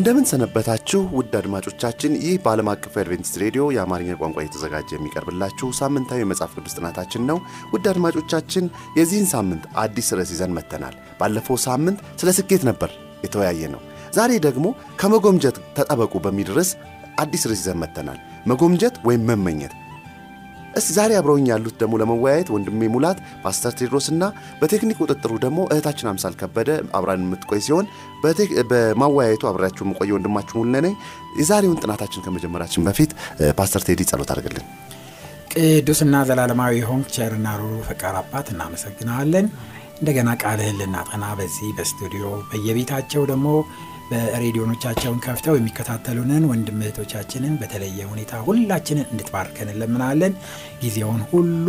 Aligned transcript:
እንደምን 0.00 0.26
ሰነበታችሁ 0.30 1.00
ውድ 1.16 1.32
አድማጮቻችን። 1.38 2.12
ይህ 2.22 2.36
በዓለም 2.42 2.68
አቀፉ 2.72 2.92
የአድቬንቲስት 2.96 3.34
ሬዲዮ 3.42 3.62
የአማርኛ 3.74 4.14
ቋንቋ 4.20 4.38
የተዘጋጀ 4.42 4.88
የሚቀርብላችሁ 4.94 5.68
ሳምንታዊ 5.78 6.22
የመጽሐፍ 6.22 6.52
ቅዱስ 6.56 6.76
ጥናታችን 6.78 7.26
ነው። 7.30 7.38
ውድ 7.72 7.86
አድማጮቻችን 7.92 8.64
የዚህን 8.98 9.28
ሳምንት 9.32 9.64
አዲስ 9.82 10.08
ርዕስ 10.18 10.32
ይዘን 10.34 10.54
መጥተናል። 10.58 10.96
ባለፈው 11.20 11.58
ሳምንት 11.66 12.00
ስለ 12.22 12.32
ስኬት 12.38 12.64
ነበር 12.70 12.92
የተወያየ 13.24 13.68
ነው። 13.74 13.82
ዛሬ 14.14 14.32
ደግሞ 14.46 14.66
ከመጎምጀት 15.02 15.58
ተጠበቁ 15.76 16.14
በሚል 16.26 16.50
ርዕስ 16.56 16.72
አዲስ 17.18 17.44
ርዕስ 17.46 17.62
ይዘን 17.64 17.80
መጥተናል። 17.82 18.18
መጎምጀት 18.46 18.96
ወይም 19.08 19.28
መመኘት 19.30 19.74
እስቲ 20.72 20.88
ዛሬ 20.96 21.10
አብረውኝ 21.18 21.46
ያሉት 21.50 21.74
ደግሞ 21.80 21.94
ለመወያየት 22.00 22.48
ወንድሜ 22.54 22.88
ሙላት፣ 22.94 23.18
ፓስተር 23.44 23.72
ቴድሮስና 23.78 24.22
በቴክኒክ 24.60 24.98
ቁጥጥሩ 25.02 25.32
ደግሞ 25.44 25.58
እህታችን 25.70 26.10
አምሳል 26.10 26.34
ከበደ 26.40 26.68
አብራን 26.98 27.24
የምትቆይ 27.24 27.60
ሲሆን 27.66 27.86
በማወያየቱ 28.70 29.42
አብሬያችሁ 29.50 29.84
የምቆየ 29.86 30.14
ወንድማችሁ 30.16 30.54
ሙሉ 30.60 30.70
ነኝ። 30.78 30.94
የዛሬውን 31.40 31.80
ጥናታችን 31.82 32.24
ከመጀመራችን 32.26 32.86
በፊት 32.88 33.12
ፓስተር 33.58 33.84
ቴዲ 33.88 34.06
ጸሎት 34.10 34.32
አድርግልን። 34.34 34.66
ቅዱስና 35.54 36.16
ዘላለማዊ 36.26 36.74
ሆንክ 36.88 37.06
ቸርና 37.14 37.48
ሩሩ 37.60 37.76
ፈቃር 37.88 38.16
አባት 38.20 38.48
እናመሰግናለን። 38.52 39.46
እንደገና 40.00 40.30
ቃልህን 40.42 40.76
ልናጠና 40.80 41.24
በዚህ 41.38 41.70
በስቱዲዮ 41.78 42.26
በየቤታቸው 42.50 43.22
ደግሞ 43.30 43.48
በሬዲዮኖቻቸውን 44.10 45.20
ከፍተው 45.24 45.54
የሚከታተሉንን 45.56 46.46
ወንድም 46.50 46.80
እህቶቻችንን 46.82 47.54
በተለየ 47.60 48.08
ሁኔታ 48.10 48.40
ሁላችንን 48.46 49.06
እንድትባርከን 49.10 49.70
እንለምናለን። 49.72 50.32
ጊዜውን 50.82 51.22
ሁሉ 51.30 51.66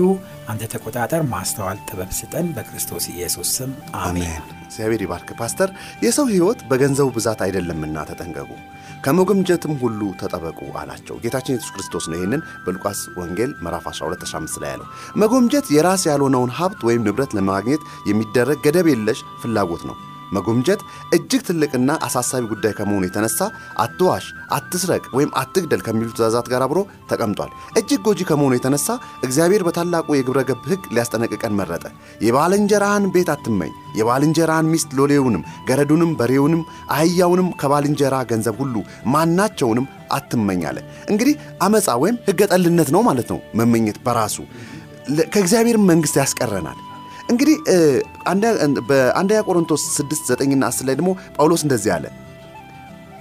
አንተ 0.52 0.70
ተቆጣጠር፣ 0.74 1.24
ማስተዋል 1.34 1.80
ጥበብ 1.90 2.12
ስጠን። 2.20 2.48
በክርስቶስ 2.56 3.08
ኢየሱስ 3.14 3.50
ስም 3.58 3.72
አሜን። 4.02 4.34
እግዚአብሔር 4.66 5.02
ይባርክ። 5.06 5.32
ፓስተር 5.40 5.70
የሰው 6.06 6.28
ሕይወት 6.32 6.60
በገንዘቡ 6.70 7.08
ብዛት 7.16 7.42
አይደለምና 7.46 8.06
ተጠንቀቁ፣ 8.10 8.52
ከመጎምጀትም 9.06 9.74
ሁሉ 9.82 10.02
ተጠበቁ 10.20 10.60
አላቸው። 10.80 11.16
ጌታችን 11.24 11.54
ኢየሱስ 11.54 11.72
ክርስቶስ 11.76 12.06
ነው 12.10 12.18
ይህንን 12.18 12.42
በሉቃስ 12.66 13.02
ወንጌል 13.18 13.52
ምዕራፍ 13.64 13.86
1215 13.92 14.62
ላይ 14.64 14.72
ያለው። 14.74 14.88
መጎምጀት 15.22 15.68
የራስ 15.76 16.06
ያልሆነውን 16.10 16.54
ሀብት 16.58 16.82
ወይም 16.88 17.06
ንብረት 17.08 17.34
ለማግኘት 17.38 17.82
የሚደረግ 18.10 18.60
ገደብ 18.66 18.90
የለሽ 18.92 19.22
ፍላጎት 19.42 19.84
ነው። 19.90 19.98
መጎምጀት 20.32 20.82
እጅግ 21.16 21.42
ትልቅና 21.48 21.92
አሳሳቢ 22.06 22.44
ጉዳይ 22.52 22.74
ከመሆኑ 22.78 23.04
የተነሳ 23.08 23.40
አትዋሽ፣ 23.84 24.26
አትስረቅ 24.52 25.04
ወይም 25.16 25.32
አትግደል 25.42 25.82
ከሚሉ 25.86 26.10
ትእዛዛት 26.12 26.48
ጋር 26.52 26.64
አብሮ 26.66 26.80
ተቀምጧል። 27.12 27.52
እጅግ 27.80 28.02
ጎጂ 28.08 28.20
ከመሆኑ 28.30 28.54
የተነሳ 28.56 28.88
እግዚአብሔር 29.24 29.64
በታላቁ 29.68 30.08
የግብረ 30.16 30.42
ገብ 30.50 30.62
ሕግ 30.72 30.84
ሊያስጠነቅቀን 30.96 31.58
መረጠ። 31.60 31.86
የባልንጀራህን 32.26 33.08
ቤት 33.14 33.32
አትመኝ፣ 33.34 33.72
የባልንጀራህን 34.00 34.72
ሚስት 34.74 34.92
ሎሌውንም፣ 35.00 35.46
ገረዱንም፣ 35.70 36.14
በሬውንም፣ 36.20 36.62
አህያውንም 36.96 37.50
ከባልንጀራ 37.62 38.16
ገንዘብ 38.32 38.56
ሁሉ 38.62 38.76
ማናቸውንም 39.14 39.88
አትመኝ 40.12 40.62
አለ። 40.70 40.78
እንግዲህ 41.12 41.36
አመፃ 41.62 41.90
ወይም 42.02 42.18
ሕገ 42.28 42.42
ጠልነት 42.52 42.90
ነው 42.92 43.04
ማለት 43.04 43.30
ነው። 43.30 43.42
መመኘት 43.60 44.00
በራሱ 44.06 44.38
ከእግዚአብሔር 45.34 45.78
መንግሥት 45.86 46.18
ያስቀረናል። 46.20 46.80
እንግዲህ 47.32 47.56
በአንደኛ 48.90 49.40
ቆሮንቶስ 49.48 49.84
6 49.96 50.32
9ና 50.34 50.64
10 50.70 50.88
ላይ 50.88 50.96
ደግሞ 50.96 51.10
ጳውሎስ 51.36 51.64
እንደዚህ 51.64 51.92
አለ፣ 51.96 52.06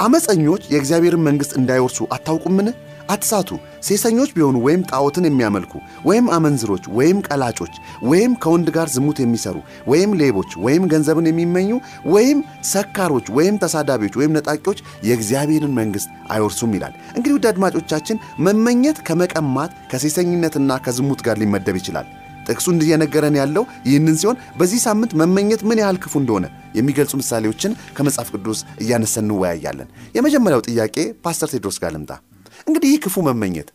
አመፀኞች 0.00 0.62
የእግዚአብሔርን 0.72 1.26
መንግሥት 1.26 1.52
እንዳይወርሱ 1.60 2.00
አታውቁምን? 2.16 2.68
አትሳቱ። 3.10 3.50
ሴሰኞች 3.86 4.30
ቢሆኑ 4.36 4.56
ወይም 4.66 4.82
ጣዖትን 4.90 5.26
የሚያመልኩ 5.28 5.72
ወይም 6.04 6.26
አመንዝሮች 6.36 6.84
ወይም 6.98 7.18
ቀላጮች 7.28 7.74
ወይም 8.02 8.32
ከወንድ 8.42 8.68
ጋር 8.76 8.88
ዝሙት 8.94 9.18
የሚሰሩ 9.22 9.56
ወይም 9.86 10.12
ሌቦች 10.20 10.50
ወይም 10.64 10.84
ገንዘብን 10.92 11.28
የሚመኙ 11.30 11.70
ወይም 12.14 12.38
ሰካሮች 12.70 13.28
ወይም 13.38 13.58
ተሳዳቢዎች 13.64 14.16
ወይም 14.20 14.34
ነጣቂዎች 14.38 14.80
የእግዚአብሔርን 15.08 15.76
መንግሥት 15.80 16.10
አይወርሱም 16.30 16.74
ይላል። 16.76 16.94
እንግዲህ 17.12 17.36
ውድ 17.36 17.48
አድማጮቻችን 17.52 18.22
መመኘት 18.40 19.00
ከመቀማት 19.08 19.74
ከሴሰኝነትና 19.92 20.80
ከዝሙት 20.86 21.22
ጋር 21.28 21.38
ሊመደብ 21.38 21.78
ይችላል። 21.82 22.08
ጥቅሱ 22.50 22.66
እየነገረን 22.80 23.36
ያለው 23.40 23.64
ይህንን 23.88 24.16
ሲሆን 24.20 24.38
በዚህ 24.58 24.80
ሳምንት 24.84 25.12
መመኘት 25.20 25.62
ምን 25.68 25.80
ያህል 25.82 25.98
ክፉ 26.02 26.14
እንደሆነ 26.22 26.46
የሚገልጹ 26.76 27.14
ምሳሌዎችን 27.20 27.72
ከመጽሐፍ 27.96 28.28
ቅዱስ 28.34 28.60
እያነሰን 28.82 29.24
እንወያያለን። 29.26 29.88
የመጀመሪያው 30.16 30.62
ጥያቄ 30.68 30.96
ፓስተር 31.24 31.50
ቴድሮስ 31.54 31.78
ጋር 31.82 31.92
ልምጣ። 31.96 32.12
እንግዲህ 32.66 32.88
ይህ 32.92 33.00
ክፉ 33.04 33.16
መመኘት 33.28 33.68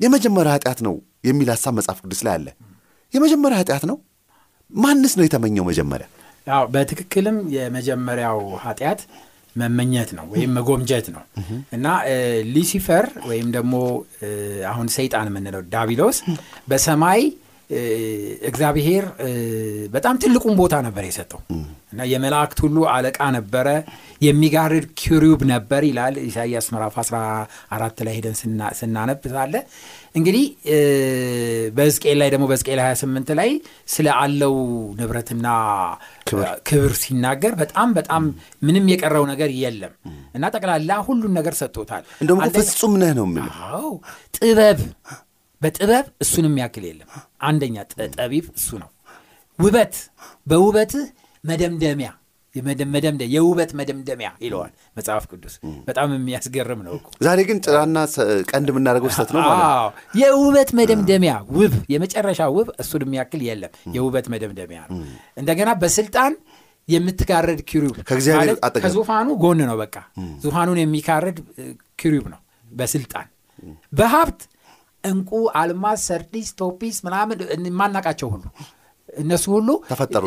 የመጀመሪያ 0.00 0.52
ኃጢአት 0.56 0.78
ነው 0.86 0.94
የሚል 1.24 1.48
ሀሳብ 1.54 1.72
መጽሐፍ 1.78 1.98
ቅዱስ 2.04 2.20
ላይ 2.26 2.34
አለ። 2.36 2.46
የመጀመሪያ 3.12 3.56
ኃጢአት 3.60 3.84
ነው? 3.90 3.96
ማንስ 4.72 5.12
ነው 5.18 5.24
የተመኘው 5.26 5.64
መጀመሪያ? 5.68 6.06
በትክክልም 6.74 7.36
የመጀመሪያው 7.54 8.38
ኃጢአት 8.62 9.00
መመኘት 9.56 10.10
ነው 10.18 10.24
ወይም 10.32 10.50
መጎምጀት 10.58 11.06
ነው። 11.14 11.22
እና 11.72 11.86
ሉሲፈር 12.52 13.06
ወይም 13.26 13.48
ደግሞ 13.52 13.74
አሁን 14.70 14.88
ሰይጣን 14.96 15.28
የምንለው 15.30 15.62
ዳቢሎስ 15.72 16.18
በሰማይ 16.68 17.22
እግዚአብሔር 18.48 19.04
በጣም 19.94 20.14
ትልቁን 20.22 20.54
ቦታ 20.58 20.74
ነበር 20.86 21.04
የሰጠው። 21.06 21.40
እና 21.92 22.02
የመላእክት 22.10 22.58
ሁሉ 22.64 22.76
አለቃ 22.92 23.18
ነበረ። 23.36 23.66
የሚጋርድ 24.20 24.84
ኪሩብ 25.00 25.40
ነበር 25.50 25.82
ይላል 25.88 26.14
ኢሳይያስ 26.22 26.66
ምዕራፍ 26.72 26.94
14 26.98 28.02
ላይ 28.06 28.14
ሄደን 28.18 28.36
ስናነብ 28.80 29.24
ሳለ። 29.32 29.54
እንግዲህ 30.14 30.44
በሕዝቅኤል 31.76 32.18
ላይ 32.22 32.28
ደግሞ 32.32 32.46
በሕዝቅኤል 32.50 32.80
28 32.84 33.32
ላይ 33.40 33.50
ስለ 33.88 34.08
አለው 34.18 34.54
ንብረትና 34.98 35.46
ክብር። 36.68 36.92
ሲናገር 37.02 37.54
በጣም 37.60 37.90
በጣም 37.98 38.22
ምንም 38.62 38.86
የቀረው 38.92 39.26
ነገር 39.32 39.50
የለም። 39.60 39.94
እና 40.34 40.44
ጠቅላላ 40.54 40.92
ሁሉን 41.08 41.34
ነገር 41.38 41.56
ሰጥቶታል። 41.60 42.04
እንደውም 42.22 42.42
ፍጹም 42.58 42.94
ነህ 43.02 43.12
ነው 43.18 43.28
ጥበብ 44.36 44.80
በጥበብ 45.62 46.06
እሱንም 46.20 46.56
ያክል 46.62 46.84
የለም። 46.88 47.08
አንደኛ 47.42 47.76
ጠቢብ 48.16 48.46
እሱ 48.56 48.70
ነው። 48.82 48.90
ውበት 49.58 49.94
በውበትህ 50.46 51.06
መደምደሚያ 51.44 52.10
መደምደ 52.94 53.22
የውበት 53.34 53.70
መደምደሚያ 53.78 54.28
ይለዋል 54.44 54.72
መጽሐፍ 54.96 55.24
ቅዱስ። 55.30 55.54
በጣም 55.86 56.08
የሚያስገርም 56.16 56.80
ነው 56.86 56.94
ዛሬ 57.20 57.38
ግን 57.48 57.58
ጭራና 57.64 57.98
ቀንድ 58.50 58.68
የምናደርገው 58.72 59.10
ስህተት 59.10 59.30
ነው 59.36 59.42
የውበት 60.20 60.70
መደምደሚያ 60.78 61.34
ውብ፣ 61.56 61.74
የመጨረሻ 61.94 62.48
ውብ 62.56 62.68
እሱን 62.82 63.04
የሚያክል 63.06 63.42
የለም። 63.48 63.72
የውበት 63.96 64.28
መደምደሚያ 64.34 64.80
ነው። 64.90 64.98
እንደገና 65.36 65.72
በስልጣን 65.82 66.34
የምትጋረድ 66.88 67.60
ኪሩብ 67.70 67.96
ከዙፋኑ 68.80 69.28
ጎን 69.42 69.60
ነው። 69.64 69.76
በቃ 69.82 69.96
ዙፋኑን 70.44 70.80
የሚጋረድ 70.82 71.38
ኪሩብ 71.98 72.26
ነው 72.32 72.40
በስልጣን 72.72 73.28
በሀብት 73.92 74.40
እንቁ፣ 75.04 75.30
አልማዝ፣ 75.58 76.00
ሰርዲስ፣ 76.08 76.48
ቶፒስ 76.58 76.96
ምናምን 77.06 77.38
የማናቃቸው 77.68 78.28
ሁሉ 78.34 78.44
እነሱ 79.18 79.44
ሁሉ 79.54 79.68
ተፈጠሩ። 79.88 80.24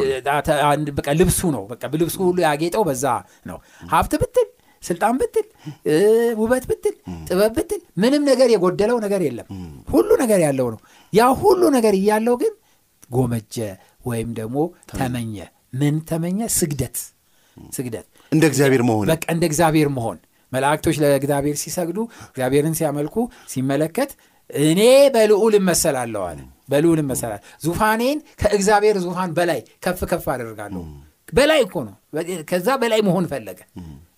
በቃ 0.98 1.08
ልብሱ 1.20 1.40
ነው። 1.56 1.64
በቃ 1.72 1.84
ልብሱ 1.96 2.18
ሁሉ 2.28 2.38
ያጌጠው 2.46 2.84
በዛ 2.88 3.06
ነው። 3.46 3.58
ሀብት 3.90 4.14
ብትል፣ 4.22 4.48
ስልጣን 4.84 5.16
ብትል፣ 5.22 5.46
ውበት 6.40 6.66
ብትል፣ 6.70 6.96
ጥበብ 7.28 7.54
ብትል 7.58 7.82
ምንም 8.02 8.24
ነገር 8.30 8.48
የጎደለው 8.54 8.98
ነገር 9.06 9.22
የለም። 9.28 9.48
ሁሉ 9.90 10.10
ነገር 10.24 10.40
ያለው 10.46 10.68
ነው። 10.74 10.80
ያ 11.14 11.28
ሁሉ 11.42 11.62
ነገር 11.78 11.94
እያለው 12.00 12.36
ግን 12.44 12.54
ጎመጀ 13.10 13.56
ወይም 14.06 14.30
ደግሞ 14.40 14.58
ተመኘ። 14.94 15.36
ምን 15.74 15.96
ተመኘ? 16.10 16.40
ስግደት 16.58 16.98
ስግደት 17.72 18.06
እንደ 18.32 18.44
እግዚአብሔር 18.52 18.82
መሆን 18.88 19.08
በቃ 19.12 19.24
እንደ 19.34 19.44
እግዚአብሔር 19.50 19.90
መሆን። 19.96 20.18
መላእክቶች 20.52 20.96
ለእግዚአብሔር 21.02 21.56
ሲሰግዱ 21.62 21.98
እግዚአብሔርን 22.28 22.76
ሲያመልኩ 22.80 23.16
ሲመለከት 23.52 24.12
እኔ 24.50 24.82
በልዑል 25.14 25.54
እመሰላለሁ 25.60 26.24
አለ። 26.30 26.40
በልዑል 26.70 27.00
እመሰላለሁ፣ 27.02 27.44
ዙፋኔን 27.64 28.18
ከእግዚአብሔር 28.42 28.98
ዙፋን 29.04 29.32
በላይ 29.38 29.60
ከፍ 29.84 30.00
ከፍ 30.12 30.26
አደርጋለሁ። 30.34 30.84
በላይ 31.34 31.60
እኮ 31.66 31.76
ነው። 31.88 31.96
ከዛ 32.50 32.68
በላይ 32.82 33.00
መሆን 33.08 33.26
ፈለገ። 33.32 33.60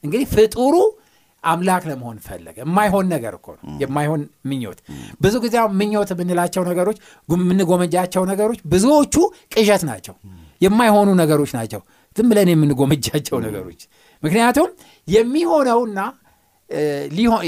እንግዲህ 0.03 0.27
ፍጡሩ 0.33 0.75
አምላክ 1.43 1.83
ለመሆን 1.89 2.17
ፈለገ። 2.25 2.57
የማይሆን 2.63 3.05
ነገር 3.13 3.33
እኮ 3.37 3.47
ነው፣ 3.57 3.63
የማይሆን 3.81 4.21
ምኞት። 4.49 4.79
ብዙ 5.21 5.35
ጊዜ 5.43 5.55
ምኞት 5.79 6.09
የምንላቸው 6.13 6.63
ነገሮች፣ 6.69 6.97
የምንጎመጃቸው 7.29 8.23
ነገሮች 8.31 8.59
ብዙዎቹ 8.73 9.15
ቅዠት 9.53 9.83
ናቸው፣ 9.89 10.15
የማይሆኑ 10.61 11.09
ነገሮች 11.21 11.51
ናቸው። 11.57 11.81
ዝም 12.15 12.29
ብለን 12.31 12.49
የምንጎመጃቸው 12.51 13.37
ነገሮች 13.45 13.81
ምክንያቱም 14.23 14.69
የሚሆነውና 15.07 15.99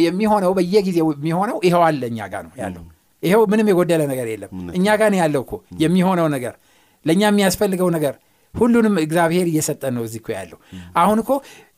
የሚሆነው 0.04 0.52
በየጊዜው 0.58 1.08
የሚሆነው 1.16 1.58
ይኸው 1.68 1.84
አለ 1.88 2.02
እኛ 2.12 2.20
ጋር 2.34 2.44
ነው 2.48 2.54
ያለው። 2.62 2.84
ይኸው 3.24 3.42
ምንም 3.52 3.70
የጎደለ 3.72 4.02
ነገር 4.12 4.28
የለም። 4.32 4.52
እኛ 4.78 4.88
ጋር 5.00 5.10
ነው 5.14 5.20
ያለው 5.22 5.42
እኮ 5.46 5.54
የሚሆነው 5.82 6.28
ነገር። 6.36 6.54
ለእኛ 7.06 7.22
የሚያስፈልገው 7.30 7.90
ነገር 7.96 8.14
ሁሉንም 8.54 8.96
እግዚአብሔር 9.02 9.48
እየሰጠን 9.50 9.94
ነው 9.98 10.04
እዚህ 10.08 10.20
እኮ 10.22 10.30
ያለው። 10.36 10.60
አሁን 11.02 11.18
እኮ 11.24 11.32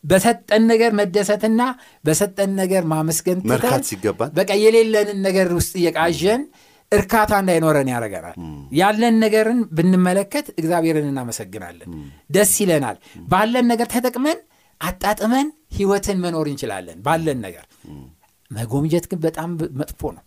በሰጠን 0.04 0.62
ነገር 0.70 0.90
መደሰትና 1.00 1.62
በሰጠን 2.04 2.50
ነገር 2.60 2.82
ማመስገን 2.92 3.38
ትተን 3.40 3.50
መርካት 3.52 3.84
ሲገባን 3.90 4.30
በቃ 4.38 4.50
የሌለንን 4.62 5.18
ነገር 5.26 5.48
ውስጥ 5.58 5.72
እየቃዠን 5.80 6.42
እርካታ 6.92 7.32
እንዳይኖረን 7.42 7.90
ያደርገናል። 7.92 8.34
ያለን 8.74 9.14
ነገርን 9.24 9.60
ብንመለከት 9.76 10.46
እግዚአብሔርን 10.54 11.06
እናመሰግናለን። 11.10 11.90
ደስ 12.30 12.54
ይለናል። 12.62 12.96
ባለን 13.28 13.66
ነገር 13.72 13.88
ተጠቅመን 13.94 14.40
አጣጥመን 14.80 15.48
ህይወትን 15.72 16.18
መኖር 16.24 16.46
እንችላለን 16.50 16.98
ባለን 17.06 17.38
ነገር። 17.46 17.66
መጎምጀት 18.50 19.04
ግን 19.10 19.20
በጣም 19.24 19.50
መጥፎ 19.80 20.02
ነው። 20.16 20.24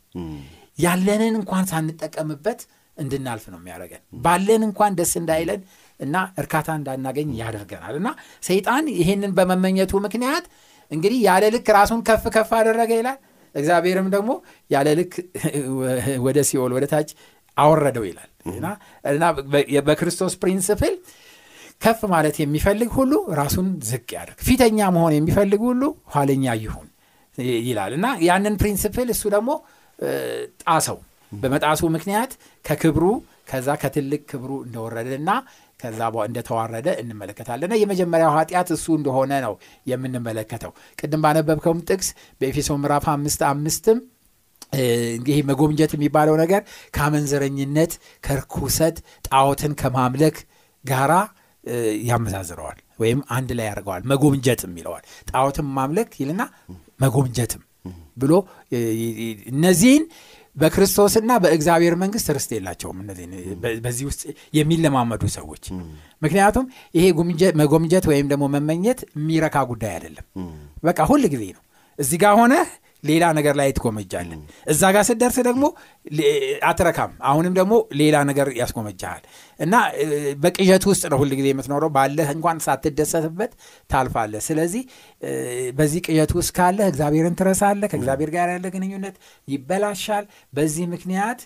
ያለንን 0.84 1.36
እንኳን 1.40 1.66
ሳንጠቀምበት 1.72 2.62
እንድናልፍ 2.98 3.46
ነው 3.52 3.60
የሚያደርገን። 3.60 4.02
ባለን 4.26 4.62
እንኳን 4.68 4.92
ደስ 5.00 5.12
እንዳይለን 5.22 5.62
እና 6.00 6.16
እርካታ 6.42 6.68
እንዳናገኝ 6.80 7.30
ያደርገናል። 7.42 7.96
እና 8.00 8.10
ሰይጣን 8.44 8.86
ይህንን 9.00 9.32
በመመኘቱ 9.38 9.94
ምክንያት 10.06 10.46
እንግዲህ 10.92 11.20
ያለ 11.28 11.44
ልክ 11.56 11.68
ራሱን 11.78 12.02
ከፍ 12.08 12.26
ከፍ 12.36 12.52
አደረገ 12.58 12.92
ይላል። 13.00 13.20
እግዚአብሔርም 13.56 14.08
ደግሞ 14.16 14.32
ያለ 14.70 14.88
ልክ 15.00 15.14
ወደ 16.26 16.40
ሲኦል 16.50 16.72
ወደ 16.78 16.86
ታች 16.94 17.10
አወረደው 17.58 18.06
ይላል። 18.10 18.30
እና 19.12 19.24
በክርስቶስ 19.88 20.34
principle 20.42 20.94
ከፍ 21.82 22.02
ማለት 22.14 22.36
የሚፈልግ 22.42 22.90
ሁሉ 22.98 23.14
ራሱን 23.40 23.68
ዝቅ 23.90 24.08
ያደርግ 24.16 24.40
ፊተኛ 24.48 24.80
መሆን 24.96 25.14
የሚፈልግ 25.18 25.62
ሁሉ 25.70 25.82
ኋለኛ 26.14 26.46
ይሁን 26.62 26.88
ይላል። 27.64 27.94
እና 27.98 28.08
ያንን 28.28 28.56
principle 28.62 29.08
እሱ 29.16 29.24
ደግሞ 29.36 29.52
ጣሰው 30.64 30.98
በመጣሱ 31.36 31.82
ምክንያት 31.96 32.32
ከክብሩ 32.66 33.06
ከዛ 33.50 33.70
ከትልቅ 33.82 34.22
ክብሩ 34.30 34.52
እንደወረደና 34.66 35.30
ከዛ 35.80 36.00
እንደተዋረደ 36.28 36.88
እንመለከታለን። 37.02 37.72
የመጀመሪያው 37.82 38.32
ኃጢአት 38.38 38.70
እሱ 38.76 38.86
እንደሆነ 39.00 39.34
ነው 39.46 39.54
የምንመለከተው። 39.88 40.72
ቅድም 41.00 41.24
ባነበብከውም 41.26 41.80
ጥቅስ 41.90 42.10
በኤፌሶን 42.42 42.78
ምዕራፍ 42.82 43.08
አምስት 43.16 43.42
አምስትም 43.52 44.00
ይህ 45.30 45.40
መጎምጀት 45.50 45.92
የሚባለው 45.96 46.36
ነገር 46.42 46.62
ከአመንዝረኝነት 46.96 47.92
ከርኩሰት 48.24 48.98
ጣዖትን 49.30 49.74
ከማምለክ 49.82 50.38
ጋራ 50.86 51.14
ያመዛዝረዋል 52.10 52.80
ወይም 53.00 53.20
አንድ 53.36 53.50
ላይ 53.58 53.66
ያደርገዋል። 53.70 54.04
መጎምጀትም 54.12 54.74
ይለዋል። 54.80 55.04
ጣዖትን 55.30 55.68
ማምለክ 55.78 56.12
ይልና 56.22 56.42
መጎምጀትም 57.02 57.64
ብሎ 58.18 58.34
እነዚህን 59.52 60.04
በክርስቶስና 60.56 61.32
በእግዚአብሔር 61.44 61.96
መንግስት 62.02 62.28
ርስት 62.36 62.52
የላቸውም 62.56 62.98
እነዚህ 63.04 63.26
በዚህ 63.84 64.06
ውስጥ 64.10 64.22
የሚለማመዱ 64.54 65.24
ሰዎች። 65.36 65.64
ምክንያቱም 66.22 66.66
ይሄ 66.96 67.06
መጎምጀት 67.62 68.06
ወይም 68.12 68.28
ደግሞ 68.32 68.46
መመኘት 68.56 69.00
የሚረካ 69.12 69.66
ጉዳይ 69.72 69.92
አይደለም። 69.96 70.26
በቃ 70.84 71.00
ሁል 71.12 71.26
ጊዜ 71.34 71.44
ነው። 71.58 71.64
እዚህ 72.00 72.20
ጋር 72.24 72.34
ሆነ 72.40 72.54
ሌላ 73.06 73.26
ነገር 73.38 73.56
ላይ 73.60 73.70
ትጎመጃለን 73.76 74.42
እዛ 74.72 74.82
ጋር 74.96 75.04
ስደርስ 75.10 75.38
ደግሞ 75.48 75.66
አትረካም። 76.70 77.12
አሁንም 77.24 77.54
ደግሞ 77.60 77.74
ሌላ 78.00 78.16
ነገር 78.30 78.48
ያስጎመጃሃል። 78.60 79.24
እና 79.60 79.76
በቅዠት 80.44 80.84
ውስጥ 80.90 81.04
ነው 81.12 81.20
ሁል 81.22 81.32
ጊዜ 81.40 81.48
የምትኖረው። 81.52 81.92
ባለህ 81.96 82.30
እንኳን 82.36 82.58
ሳትደሰትበት 82.66 83.52
ታልፋለህ። 83.90 84.44
ስለዚህ 84.48 84.84
በዚህ 85.76 86.02
ቅዠት 86.08 86.34
ውስጥ 86.38 86.52
ካለህ 86.58 86.88
እግዚአብሔርን 86.92 87.38
ትረሳለህ። 87.40 87.90
ከእግዚአብሔር 87.94 88.32
ጋር 88.36 88.50
ያለ 88.54 88.66
ግንኙነት 88.76 89.16
ይበላሻል። 89.48 90.26
በዚህ 90.54 90.86
ምክንያት 90.94 91.42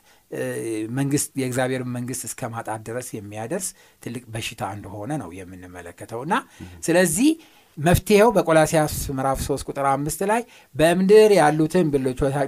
መንግስት 0.97 1.29
የእግዚአብሔርን 1.39 1.91
መንግስት 1.95 2.23
እስከ 2.27 2.49
ማጣት 2.51 2.81
ድረስ 2.87 3.07
የሚያደርስ 3.15 3.67
ትልቅ 4.03 4.23
በሽታ 4.29 4.63
እንደሆነ 4.75 5.11
ነው 5.21 5.29
የምንመለከተው። 5.37 6.21
እና 6.27 6.35
ስለዚህ 6.83 7.29
መፍትሄው 7.77 8.29
በቆላሲያስ 8.35 8.93
ምዕራፍ 9.17 9.39
3 9.43 9.67
ቁጥር 9.69 9.85
አምስት 9.91 10.21
ላይ 10.31 10.41
በምድር 10.75 11.31
ያሉትን 11.37 11.87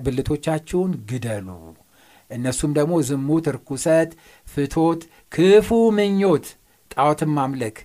ብልቶቻችሁን 0.06 0.92
ግደሉ። 1.12 1.48
እነሱም 2.32 2.72
ደግሞ 2.78 2.94
ዝሙት 3.08 3.46
ርኩሰት 3.56 4.12
ፍቶት 4.48 5.02
ክፉ 5.32 5.70
ምኞት 5.98 6.46
ጣዖትን 6.92 7.32
ማምለክ 7.38 7.78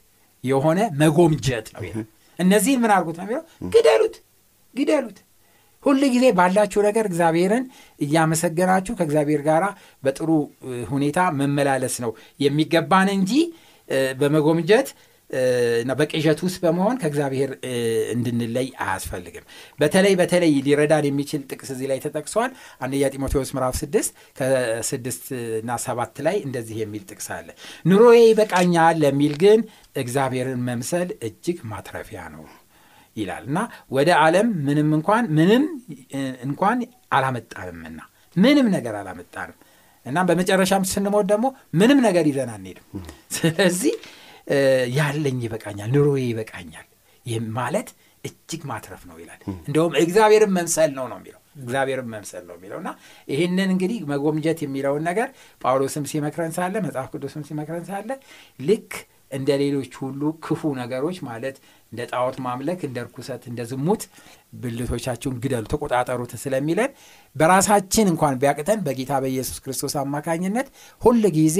የሆነ 0.44 0.80
መጎምጀት 1.00 1.66
ነው 1.74 1.82
እነዚህን 2.38 2.80
ምን 2.82 2.92
አርጉት 2.96 3.16
ነው 3.18 3.24
የሚለው? 3.26 3.44
ግደሉት 3.74 4.16
ግደሉት። 4.74 5.18
ሁል 5.84 6.00
ጊዜ 6.14 6.24
ባላችሁ 6.38 6.80
ነገር 6.86 7.04
እግዚአብሔርን 7.10 7.64
እያመሰገናችሁ 8.00 8.92
ከእግዚአብሔር 8.98 9.42
ጋር 9.48 9.64
በጥሩ 10.04 10.28
ሁኔታ 10.90 11.18
መመላለስ 11.38 11.94
ነው 12.04 12.10
የሚገባን 12.40 13.08
እንጂ 13.16 13.32
በመጎምጀት 14.20 14.88
እና 15.81 15.93
በቅዠት 15.99 16.40
ውስጥ 16.44 16.58
በመሆን 16.64 16.96
ከእግዚአብሔር 17.00 17.50
እንድንለይ 18.14 18.69
አያስፈልግም። 18.84 19.44
በተለይ 19.78 20.14
በተለይ 20.20 20.52
ሊረዳን 20.67 21.06
የሚችል 21.08 21.43
ጥቅስ 21.50 21.70
እዚህ 21.75 21.87
ላይ 21.90 21.99
ተጠቅሷል። 22.05 22.50
አንደኛ 22.81 23.11
ጢሞቴዎስ 23.14 23.50
ምዕራፍ 23.56 23.75
ስድስት 23.81 24.12
ከስድስት 24.38 25.25
እና 25.61 25.78
ሰባት 25.87 26.17
ላይ 26.26 26.37
እንደዚህ 26.46 26.78
የሚል 26.82 27.05
ጥቅስ 27.11 27.28
አለ። 27.37 27.49
ኑሮዬ 27.90 28.20
ይበቃኛል 28.26 28.96
ለሚል 29.02 29.34
ግን 29.43 29.61
እግዚአብሔርን 29.96 30.62
መምሰል 30.69 31.11
እጅግ 31.29 31.58
ማትረፊያ 31.70 32.22
ነው 32.34 32.44
ይላል። 33.17 33.44
እና 33.50 33.58
ወደ 33.90 34.11
ዓለም 34.22 34.49
ምንም 34.64 34.90
እንኳን 34.96 35.25
ምንም 35.37 35.62
እንኳን 36.46 36.79
አላመጣንምና 37.17 38.00
ምንም 38.37 38.67
ነገር 38.75 38.94
አላመጣንም። 38.99 39.58
እና 40.06 40.19
በመጨረሻም 40.29 40.84
ስንሞት 40.90 41.26
ደግሞ 41.31 41.46
ምንም 41.75 41.99
ነገር 42.05 42.25
ይዘን 42.31 42.50
አንሄድም። 42.52 42.84
ስለዚህ 43.37 43.94
ያለኝ 44.96 45.38
ይበቃኛል 45.44 45.88
ኑሮዬ 45.94 46.20
ይበቃኛል 46.26 46.87
ማለት 47.56 47.88
እጅግ 48.25 48.62
ማትረፍ 48.70 49.02
ነው 49.08 49.16
ይላል። 49.22 49.40
እንደውም 49.60 49.93
እግዚአብሔርን 50.02 50.52
መምሰል 50.56 50.90
ነው 50.98 51.06
ነው 51.10 51.19
የሚለው 51.20 51.40
እግዚአብሔርን 51.60 52.08
መምሰል 52.12 52.44
ነው 52.48 52.56
የሚለው 52.58 52.78
እና 52.82 52.90
ይህንን 53.28 53.69
እንግዲህ 53.75 53.98
መጎምጀት 54.10 54.58
የሚለውን 54.65 55.05
ነገር 55.08 55.29
ጳውሎስም 55.60 56.06
ሲመክረን 56.10 56.53
ሳለ 56.56 56.74
መጽሐፍ 56.86 57.08
ቅዱስም 57.15 57.44
ሲመክረን 57.48 57.84
ሳለ 57.91 58.10
ልክ 58.60 58.91
እንደ 59.32 59.50
ሌሎች 59.62 59.93
ሁሉ 60.00 60.22
ክፉ 60.44 60.72
ነገሮች 60.81 61.17
ማለት 61.29 61.56
እንደ 61.93 62.02
ጣዖት 62.10 62.36
ማምለክ 62.44 62.81
እንደ 62.86 62.98
ርኩሰት 63.06 63.43
እንደ 63.50 63.60
ዝሙት 63.70 64.02
ብልቶቻችሁን 64.62 65.36
ግደሉ 65.43 65.64
ተቆጣጠሩት 65.72 66.32
ስለሚለን 66.43 66.90
በራሳችን 67.36 68.06
እንኳን 68.12 68.38
ቢያቅተን 68.43 68.81
በጌታ 68.86 69.12
በኢየሱስ 69.24 69.58
ክርስቶስ 69.64 69.94
አማካኝነት 70.02 70.69
ሁል 71.02 71.22
ጊዜ 71.36 71.58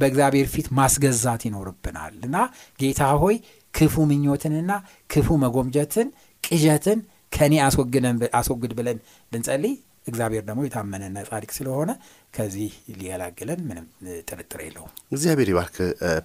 በእግዚአብሔር 0.00 0.48
ፊት 0.54 0.68
ማስገዛት 0.78 1.44
ይኖርብናል። 1.48 2.16
እና 2.28 2.36
ጌታ 2.80 3.02
ሆይ 3.22 3.36
ክፉ 3.74 4.06
ምኞትንና 4.10 4.72
ክፉ 5.10 5.36
መጎምጀትን 5.44 6.08
ቅዠትን 6.44 6.98
ከኔ 7.32 7.54
አስወግድ 8.38 8.72
ብለን 8.78 8.98
ብንጸልይ 9.32 9.74
እግዚአብሔር 10.08 10.42
ደግሞ 10.48 10.60
የታመነና 10.64 11.24
ጻድቅ 11.28 11.50
ስለሆነ 11.56 11.90
ከዚህ 12.34 12.70
ሊገላግለን 12.92 13.60
ምንም 13.68 13.86
ጥርጥር 14.28 14.60
የለውም። 14.64 14.92
እግዚአብሔር 15.12 15.48
ይባርክ 15.52 15.76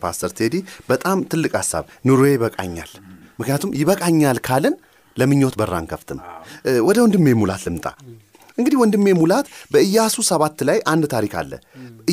ፓስተር 0.03 0.31
ቴዲ። 0.37 0.55
በጣም 0.89 1.25
ትልቅ 1.31 1.53
ሀሳብ። 1.59 1.85
ኑሮ 2.07 2.21
ይበቃኛል 2.29 2.91
ምክንያቱም 3.39 3.71
ይበቃኛል 3.79 4.37
ካልን 4.47 4.75
ለምኞት 5.17 5.55
በር 5.59 5.73
አንከፍትም 5.79 6.19
ወደ 6.87 6.97
ወንድሜ 7.03 7.27
ሙላት 7.41 7.63
ልምጣ። 7.67 7.85
እንግዲህ 8.57 8.77
ወንድሜ 8.81 9.07
ሙላት 9.19 9.45
በኢያሱ 9.73 10.15
ሰባት 10.29 10.59
ላይ 10.69 10.77
አንድ 10.91 11.03
ታሪክ 11.13 11.33
አለ። 11.41 11.51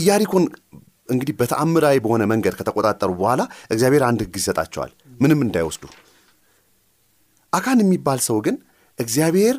ኢያሪኮን 0.00 0.44
እንግዲህ 1.08 1.34
በተአምራዊ 1.40 1.96
በሆነ 2.04 2.22
መንገድ 2.32 2.54
ከተቆጣጠሩ 2.58 3.10
በኋላ 3.20 3.42
እግዚአብሔር 3.70 4.02
አንድ 4.08 4.20
ህግ 4.24 4.34
ይሰጣቸዋል። 4.40 4.90
ምንም 5.20 5.40
እንዳይወስዱ። 5.46 5.84
አካን 7.52 7.78
የሚባል 7.82 8.20
ሰው 8.28 8.38
ግን 8.46 8.56
እግዚአብሔር 8.98 9.56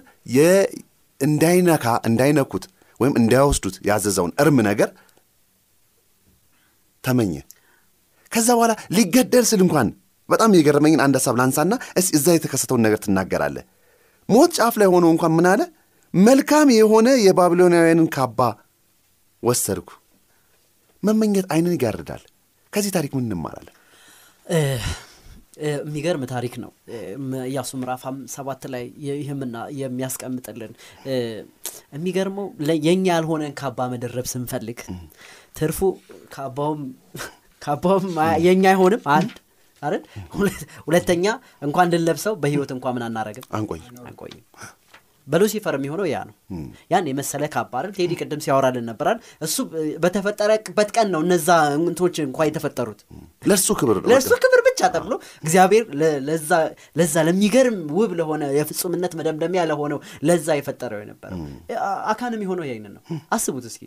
እንዳይነካ 1.20 1.86
እንዳይነኩት 2.10 2.64
ወይም 3.00 3.16
እንዳይወስዱት 3.20 3.76
ያዘዘውን 3.90 4.32
እርም 4.42 4.58
ነገር 4.70 4.90
ተመኘ። 7.04 7.34
ከዛ 8.32 8.48
በኋላ 8.58 8.74
ሊገደል 8.96 9.46
ስል 9.50 9.62
እንኳን 9.66 9.88
በጣም 10.32 10.56
የገረመኝን 10.58 11.04
አንድ 11.06 11.16
ሀሳብ 11.20 11.36
ላንሳና 11.40 11.74
እስ 11.98 12.08
እዛ 12.18 12.28
የተከሰተውን 12.36 12.84
ነገር 12.86 13.00
ትናገራለህ። 13.06 13.66
ሞት 14.30 14.52
ጫፍ 14.58 14.76
ላይ 14.82 14.90
ሆኖ 14.94 15.06
እንኳን 15.14 15.34
ምን 15.38 15.48
አለ? 15.52 15.62
መልካም 16.14 16.68
የሆነ 16.76 17.10
የባቢሎናውያንን 17.26 18.08
ካባ 18.16 18.40
ወሰድኩ። 19.44 19.90
መመኘት 21.04 21.46
አይንን 21.54 21.76
ይጋርዳል። 21.76 22.24
ከዚህ 22.74 22.92
ታሪክ 22.96 23.12
ምን 23.18 23.26
እንማራለን? 23.28 23.76
የሚገርም 25.62 26.24
ታሪክ 26.32 26.54
ነው። 26.64 26.72
ኢያሱ 27.48 27.72
ምዕራፍ 27.80 28.04
ሰባት 28.34 28.62
ላይ 28.74 28.84
ይህምና 29.06 29.56
የሚያስቀምጥልን 29.80 30.72
የሚገርመው 31.96 32.48
የእኛ 32.86 33.06
ያልሆነን 33.12 33.54
ካባ 33.62 33.88
መደረብ 33.94 34.28
ስንፈልግ 34.32 34.80
ትርፉ 35.58 35.80
ካባውም 36.36 36.82
ካባውም 37.62 38.08
የእኛ 38.46 38.66
አይሆንም። 38.72 39.04
አንድ 39.16 39.34
አይደል? 39.82 40.04
ሁለተኛ 40.86 41.26
እንኳን 41.66 41.90
ልንለብሰው 41.94 42.36
በህይወት 42.42 42.72
እንኳ 42.74 42.86
ምን 42.96 43.06
አናረግም 43.06 43.46
አንቆይ 43.58 43.82
አንቆይም። 44.04 44.44
በሉሲፈር 45.28 45.74
የሚሆነው 45.78 46.06
ያ 46.08 46.20
ነው። 46.28 46.36
ያን 46.92 47.06
የመሰለ 47.10 47.44
ካባ 47.54 47.72
አይደል? 47.80 47.92
ቴዲ 47.98 48.12
ቅድም 48.20 48.40
ሲያወራልን 48.46 48.86
ነበራል። 48.90 49.18
እሱ 49.46 49.56
በተፈጠረበት 50.04 50.90
ቀን 50.96 51.08
ነው 51.14 51.22
እነዛ 51.26 51.50
እንትኖች 51.80 52.16
እንኳ 52.24 52.48
የተፈጠሩት። 52.48 53.02
ለእርሱ 53.44 53.68
ክብር 53.80 53.98
ነው። 54.02 54.10
ለእርሱ 54.12 54.32
ክብር 54.44 54.62
ብቻ 54.68 54.82
ተብሎ 54.96 55.14
እግዚአብሔር 55.44 55.84
ለዛ- 56.28 56.72
ለሚገርም 57.22 57.78
ውብ 57.98 58.14
ለሆነ 58.20 58.44
የፍጹምነት 58.58 59.14
መደምደሚያ 59.20 59.64
ለሆነው 59.72 60.00
ለዛ 60.28 60.58
የፈጠረው 60.60 61.02
የነበረው። 61.04 61.40
አካንም 62.12 62.44
የሆነው 62.46 62.68
ይህንን 62.68 62.94
ነው። 62.98 63.04
አስቡት 63.32 63.68
እስኪ። 63.72 63.84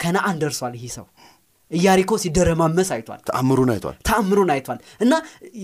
ከነአን 0.00 0.36
ደርሷል 0.40 0.74
ይህ 0.76 0.90
ሰው 0.94 1.06
ኢያሪኮ 1.70 2.12
ሲደረማመስ 2.22 2.88
አይቷል። 2.94 3.20
ተአምሩን 3.28 3.70
አይቷል። 3.72 3.96
ተአምሩን 4.08 4.50
አይቷል። 4.54 4.78
እና 5.00 5.12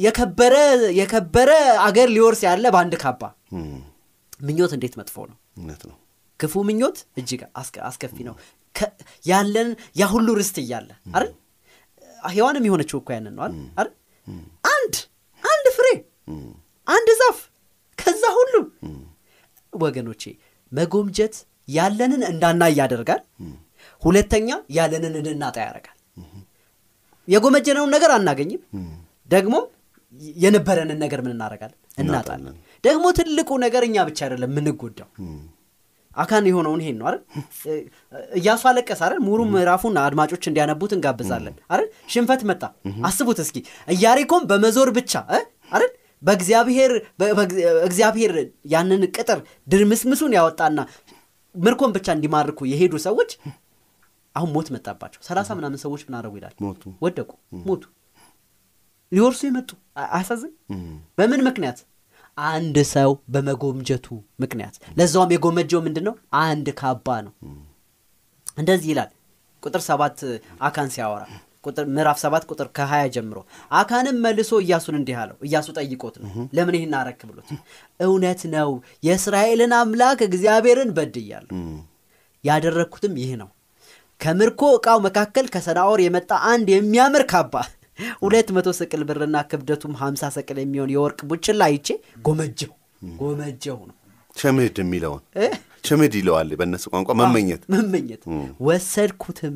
የከበረ 0.03 0.55
የከበረ 0.99 1.51
አገር 1.85 2.09
ሊወርስ 2.15 2.41
ያለ 2.47 2.65
በአንድ 2.75 2.95
ካባ። 3.03 3.23
ምኞት 4.41 4.73
እንዴት 4.77 4.95
መጥፎ 5.01 5.17
ነው? 5.31 5.37
እውነት 5.59 5.83
ነው። 5.91 5.97
ክፉ 6.41 6.55
ምኞት 6.69 6.97
እጅግ 7.19 7.43
አስከ- 7.61 7.85
አስከፊ 7.89 8.17
ነው። 8.29 8.35
ያለን 9.25 9.69
ያ 9.97 10.09
ሁሉ 10.13 10.29
ርስት 10.39 10.57
እያለ 10.61 10.89
አይደል? 11.11 11.31
ሔዋንም 12.31 12.65
የሆነችው 12.67 12.99
እኮ 13.01 13.09
ያንን 13.15 13.35
ነው 13.37 13.43
አይደል? 13.45 13.89
አንድ 14.73 14.95
አንድ 15.43 15.67
ፍሬ 15.77 15.87
አንድ 16.87 17.09
ዛፍ 17.21 17.39
ከዛ 17.99 18.23
ሁሉ 18.37 18.55
ወገኖቼ 19.73 20.23
መጎምጀት 20.73 21.35
ያለንን 21.69 22.23
እንዳናይ 22.29 22.73
ያደርጋል። 22.79 23.23
ሁለተኛ 24.03 24.49
ያለንን 24.77 25.15
እንድናጣ 25.19 25.57
ያደርጋል 25.65 25.92
የጎመጀነውን 27.29 27.91
ነገር 27.95 28.11
አናገኝም። 28.17 28.63
ደግሞ 29.31 29.55
የነበረንን 30.41 30.99
ነገር 31.03 31.21
ምን 31.25 31.33
እናደርጋለን? 31.35 31.79
እናጣለን። 32.03 32.55
ደግሞ 32.85 33.05
ትልቁ 33.19 33.51
ነገር 33.65 33.83
እኛ 33.87 33.97
ብቻ 34.09 34.19
አይደለም 34.27 34.51
የምንጎዳው። 34.53 35.09
አካን 36.17 36.47
የሆነውን 36.49 36.81
ይሄን 36.83 36.97
ነው 37.01 37.07
አይደል? 37.09 37.23
እያሱ 38.39 38.63
አለቀስ 38.71 39.01
አይደል? 39.05 39.21
ሙሉ 39.27 39.41
ምዕራፉን 39.53 39.95
አድማጮች 40.03 40.45
እንዲያነቡት 40.51 40.93
እንጋብዛለን። 40.97 41.55
አይደል? 41.71 41.89
ሽንፈት 42.13 42.43
መጣ። 42.51 42.63
አስቡት 43.09 43.39
እስኪ። 43.45 43.57
ኢያሪኮም 43.95 44.45
በመዞር 44.51 44.91
ብቻ? 44.99 45.13
አይደል? 45.73 45.93
በእግዚአብሔር 46.23 46.93
እግዚአብሔር 47.87 48.33
ያንን 48.73 49.03
ቅጥር 49.17 49.39
ድርምስምሱን 49.69 50.35
ያወጣና 50.39 50.79
ምርኮን 51.55 51.91
ብቻ 51.97 52.07
እንዲማርኩ 52.17 52.61
የሄዱ 52.71 52.95
ሰዎች 53.07 53.31
አሁን 54.35 54.51
ሞት 54.55 54.69
መጣባቸው። 54.75 55.21
ሰላሳ 55.23 55.49
ምናምን 55.59 55.79
ሰዎች 55.83 56.03
ምን 56.07 56.15
አደረጉ 56.19 56.35
ይላል? 56.41 56.55
ሞቱ። 56.65 56.83
ወደቁ 57.03 57.31
ሞቱ። 57.67 57.83
ሊወርሱ 59.13 59.41
የመጡ 59.47 59.71
አያሳዝን? 60.07 60.53
በምን 61.19 61.41
ምክንያት? 61.49 61.79
አንድ 62.39 62.77
ሰው 62.93 63.11
በመጎምጀቱ 63.33 64.07
ምክንያት። 64.43 64.77
ለዛውም 64.99 65.33
የጎመጀው 65.35 65.81
ምንድን 65.87 66.05
ነው 66.09 66.15
አንድ 66.43 66.67
ካባ 66.79 67.07
ነው። 67.27 67.33
እንደዚህ 68.57 68.89
ይላል። 68.93 69.11
ቁጥር 69.63 69.83
ሰባት 69.89 70.19
አካን 70.61 70.89
ሲያወራ 70.95 71.25
ቁጥር 71.67 71.85
ምዕራፍ 71.91 72.19
ሰባት 72.23 72.45
ቁጥር 72.51 72.69
ከሀያ 72.77 73.05
ጀምሮ 73.15 73.39
አካንም 73.73 74.17
መልሶ 74.25 74.53
እያሱን 74.63 74.97
እንዲህ 74.99 75.17
አለው። 75.23 75.37
እያሱ 75.47 75.69
ጠይቆት 75.77 76.15
ነው 76.23 76.31
ለምን 76.57 76.75
ይህን 76.79 76.95
አረክ? 77.01 77.21
ብሎት 77.29 77.51
እውነት 78.01 78.41
ነው 78.55 78.71
የእስራኤልን 79.07 79.73
አምላክ 79.79 80.21
እግዚአብሔርን 80.29 80.91
በድያለሁ። 80.97 81.53
ያደረግኩትም 82.45 83.15
ይህ 83.21 83.33
ነው 83.43 83.51
ከምርኮ 84.23 84.63
ዕቃው 84.77 84.99
መካከል 85.07 85.47
ከሰናዖር 85.55 86.01
የመጣ 86.03 86.31
አንድ 86.51 86.67
የሚያምር 86.73 87.25
ካባ። 87.33 87.55
ሁለት 88.23 88.49
መቶ 88.57 88.69
ሰቅል 88.79 89.03
ብርና 89.09 89.37
ክብደቱም 89.51 89.95
ሀምሳ 90.01 90.31
ሰቅል 90.37 90.59
የሚሆን 90.61 90.93
የወርቅ 90.95 91.21
ቡችላ 91.31 91.63
አይቼ 91.71 91.89
ጎመጀው 92.27 92.73
ጎመጀው 93.19 93.79
ነው። 93.89 93.97
ሸምድ 94.37 94.77
የሚለውን? 94.83 95.23
ሸምድ 95.85 96.13
ይለዋል 96.19 96.51
በእነሱ 96.61 96.85
ቋንቋ? 96.93 97.09
መመኘት። 97.21 97.63
መመኘት። 97.75 98.23
ወሰድኩትም 98.67 99.55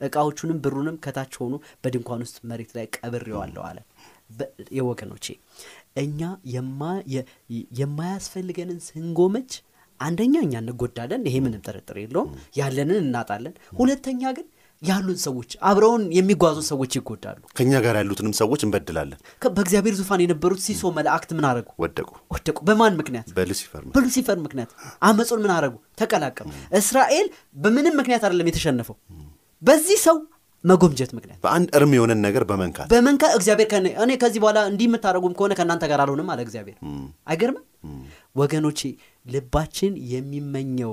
እቃዎቹንም 0.00 0.58
ብሩንም 0.64 0.96
ከታች 1.04 1.32
ሆኑ 1.40 1.52
በድንኳን 1.82 2.20
ውስጥ 2.24 2.36
መሬት 2.50 2.70
ላይ 2.76 2.86
ቀብሬዋለሁ 2.96 3.62
አለ 3.68 3.78
የወገኖቼ። 4.76 5.26
እኛ 5.96 6.20
የማያስፈልገንን 7.80 8.78
ስንጎመች 8.86 9.52
አንደኛ 10.00 10.34
እኛ 10.42 10.54
እንጎዳለን 10.62 11.22
ይሄ 11.28 11.36
ምንም 11.44 11.62
ጥርጥር 11.66 11.96
የለውም 12.00 12.30
ያለንን 12.58 12.98
እናጣለን። 13.02 13.54
ሁለተኛ 13.78 14.22
ግን 14.36 14.46
ያሉን 14.82 15.18
ሰዎች 15.24 15.50
አብረውን 15.68 16.04
የሚጓዙ 16.16 16.58
ሰዎች 16.68 16.92
ይጎዳሉ። 16.98 17.40
ከእኛ 17.56 17.72
ጋር 17.84 17.94
ያሉትንም 18.00 18.34
ሰዎች 18.38 18.60
እንበድላለን። 18.66 19.18
በእግዚአብሔር 19.56 19.94
ዙፋን 19.98 20.22
የነበሩት 20.24 20.60
ሲሶ 20.66 20.92
መላእክት 20.98 21.30
ምን 21.36 21.46
አረጉ? 21.48 21.66
ወደቁ። 21.84 22.08
ወደቁ። 22.34 22.56
በማን 22.68 22.96
ምክንያት? 23.00 23.26
በሉሲፈር 23.94 24.38
ምክንያት። 24.44 24.70
አመፁን 25.02 25.42
ምን 25.44 25.52
አረጉ? 25.56 25.74
ተቀላቀሉ። 26.00 26.48
እስራኤል 26.80 27.28
በምንም 27.56 27.96
ምክንያት 28.00 28.24
አይደለም 28.26 28.50
የተሸነፈው። 28.50 28.96
በዚህ 29.62 29.98
ሰው 30.06 30.16
መጎምጀት 30.64 31.10
ምክንያት። 31.16 31.38
በአንድ 31.44 31.68
እርም 31.76 31.92
የሆነን 31.96 32.20
ነገር 32.24 32.42
በመንካት። 32.48 32.88
በመንካ 32.92 33.22
እግዚአብሔር 33.36 33.68
እኔ 34.02 34.12
ከዚህ 34.22 34.40
በኋላ 34.42 34.60
እንዲህ 34.70 34.86
የምታደረጉም 34.88 35.34
ከሆነ 35.38 35.52
ከእናንተ 35.58 35.84
ጋር 35.92 36.00
አልሆንም 36.04 36.28
አለ 36.32 36.40
እግዚአብሔር። 36.46 36.76
አይገርምም 37.26 37.64
ወገኖቼ 38.36 38.80
ልባችን 39.26 39.92
የሚመኘው 40.12 40.92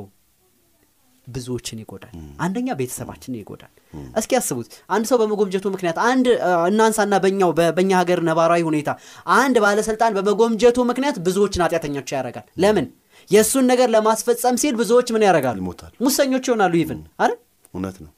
ብዙዎችን 1.27 1.79
ይጎዳል። 1.81 2.13
አንደኛ 2.39 2.67
ቤተሰባችንን 2.79 3.39
ይጎዳል። 3.39 3.71
እስኪ 4.19 4.31
ያስቡት 4.37 4.67
አንድ 4.95 5.05
ሰው 5.09 5.17
በመጎምጀቱ 5.21 5.65
ምክንያት 5.73 5.97
አንድ 6.05 6.25
እናንሳና 6.69 7.15
በኛው 7.23 7.49
በእኛ 7.69 7.91
ሀገር 8.01 8.19
ነባራዊ 8.29 8.61
ሁኔታ 8.69 8.89
አንድ 9.37 9.57
ባለስልጣን 9.63 10.15
በመጎምጀቱ 10.17 10.85
ምክንያት 10.91 11.17
ብዙዎችን 11.27 11.63
ኃጢአተኞች 11.65 12.13
ያደርጋል። 12.15 12.47
ለምን? 12.63 12.87
የእሱን 13.29 13.65
ነገር 13.71 13.87
ለማስፈጸም 13.95 14.57
ሲል 14.61 14.75
ብዙዎች 14.81 15.07
ምን 15.15 15.25
ያደርጋሉ? 15.27 15.59
ሙሰኞች 16.01 16.45
ይሆናሉ 16.49 16.73
ይቭን 16.81 17.01
አይደል? 17.19 17.37
እውነት 17.73 17.97
ነው። 18.03 18.11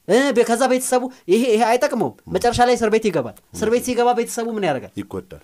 ከዛ 0.48 0.62
ቤተሰቡ 0.72 1.02
ይሄ 1.32 1.42
ይሄ 1.54 1.62
አይጠቅመውም። 1.70 2.14
መጨረሻ 2.34 2.60
ላይ 2.68 2.74
እስር 2.78 2.90
ቤት 2.94 3.04
ይገባል። 3.08 3.36
እስር 3.56 3.68
ቤት 3.72 3.84
ሲገባ 3.88 4.08
ቤተሰቡ 4.18 4.46
ምን 4.56 4.64
ያደርጋል? 4.68 4.92
ይጎዳል። 4.96 5.42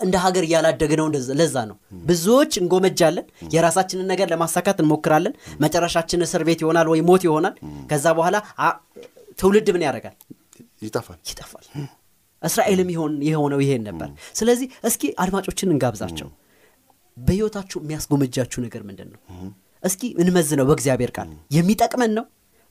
እንደ 0.00 0.14
ሀገር 0.22 0.44
እያላደግነው 0.46 1.06
ለዛ 1.40 1.56
ነው። 1.70 1.76
ብዙዎች 2.06 2.52
እንጎመጃለን 2.60 3.26
የራሳችንን 3.54 4.06
ነገር 4.12 4.26
ለማሳካት 4.32 4.78
እንሞክራለን። 4.82 5.34
መጨረሻችን 5.64 6.24
እስር 6.26 6.42
ቤት 6.48 6.62
ይሆናል 6.64 6.88
ወይ 6.92 7.02
ሞት 7.08 7.24
ይሆናል። 7.28 7.54
ከዛ 7.90 8.06
በኋላ 8.18 8.36
ትውልድ 9.38 9.68
ምን 9.74 9.84
ያደርጋል? 9.86 10.16
ይጠፋል። 10.82 11.18
ይጠፋል። 11.30 11.66
እስራኤልም 12.42 12.88
የሆነው 13.28 13.60
ይሄን 13.64 13.84
ነበር። 13.88 14.08
ስለዚህ 14.34 14.66
እስኪ 14.88 15.02
አድማጮችን 15.22 15.72
እንጋብዛቸው። 15.74 16.28
በሕይወታችሁ 17.16 17.78
የሚያስጎመጃችሁ 17.82 18.58
ነገር 18.64 18.82
ምንድን 18.86 19.08
ነው? 19.12 19.20
እስኪ 19.82 20.02
እንመዝነው 20.18 20.66
በእግዚአብሔር 20.68 21.10
ቃል። 21.16 21.28
የሚጠቅመን 21.56 22.12
ነው 22.18 22.24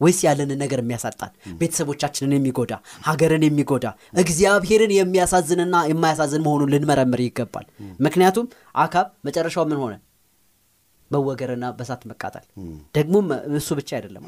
ወይስ 0.03 0.19
ያለንን 0.25 0.59
ነገር 0.63 0.79
የሚያሳጣን? 0.83 1.31
ቤተሰቦቻችንን 1.59 2.35
የሚጎዳ 2.37 2.73
ሀገርን 3.07 3.43
የሚጎዳ 3.47 3.85
እግዚአብሔርን 4.23 4.93
የሚያሳዝንና 4.97 5.75
የማያሳዝን 5.91 6.45
መሆኑን 6.47 6.71
ልንመረምር 6.73 7.21
ይገባል። 7.25 7.67
ምክንያቱም 8.05 8.47
አካብ 8.83 9.07
መጨረሻው 9.27 9.65
ምን 9.71 9.81
ሆነ? 9.83 9.93
መወገርና 11.11 11.65
በሳት 11.77 12.03
መቃጠል። 12.09 12.45
ደግሞ 12.95 13.15
እሱ 13.57 13.69
ብቻ 13.79 13.89
አይደለም? 13.97 14.23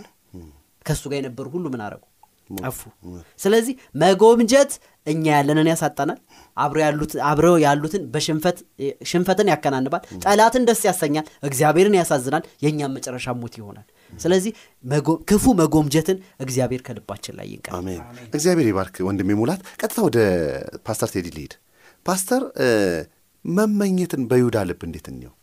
ከእሱ 0.86 1.04
ጋር 1.12 1.18
የነበሩ 1.20 1.46
ሁሉ 1.54 1.66
ምን 1.74 1.82
አረጉ 1.86 2.04
ጠፉ። 2.60 2.80
ስለዚህ 3.40 3.74
መጎምጀት 4.02 4.72
እኛ 5.08 5.24
ያለንን 5.32 5.68
ያሳጣናል። 5.72 6.20
አብረው 6.58 6.84
ያሉት 6.84 7.14
አብረው 7.30 7.56
ያሉትን 7.64 8.04
ሽንፈትን 9.12 9.48
ያከናንባል። 9.52 10.04
ጠላትን 10.26 10.66
ደስ 10.70 10.82
ያሰኛል። 10.90 11.26
እግዚአብሔርን 11.44 11.98
ያሳዝናል። 12.00 12.44
የእኛም 12.64 12.94
መጨረሻ 12.98 13.36
ሞት 13.42 13.56
ይሆናል 13.60 13.88
ስለዚህ 14.10 14.52
መጎ- 14.84 15.20
ክፉ 15.30 15.46
መጎምጀትን 15.60 16.18
እግዚአብሔር 16.42 16.82
ከልባችን 16.86 17.36
ላይ 17.38 17.48
ይንቀል 17.52 17.74
አሜን። 17.78 18.02
እግዚአብሔር 18.32 18.68
ይባርክ 18.70 18.98
ወንድሜ 19.08 19.30
ሙላት። 19.40 19.62
ቀጥታ 19.80 19.98
ወደ 20.08 20.20
ፓስተር 20.86 21.10
ቴዲ 21.14 21.28
ልሂድ። 21.36 21.56
ፓስተር 22.06 22.42
መመኘትን 23.46 24.22
በይሁዳ 24.30 24.58
ልብ 24.68 24.82
እንዴት 24.88 25.08
እንየው? 25.12 25.34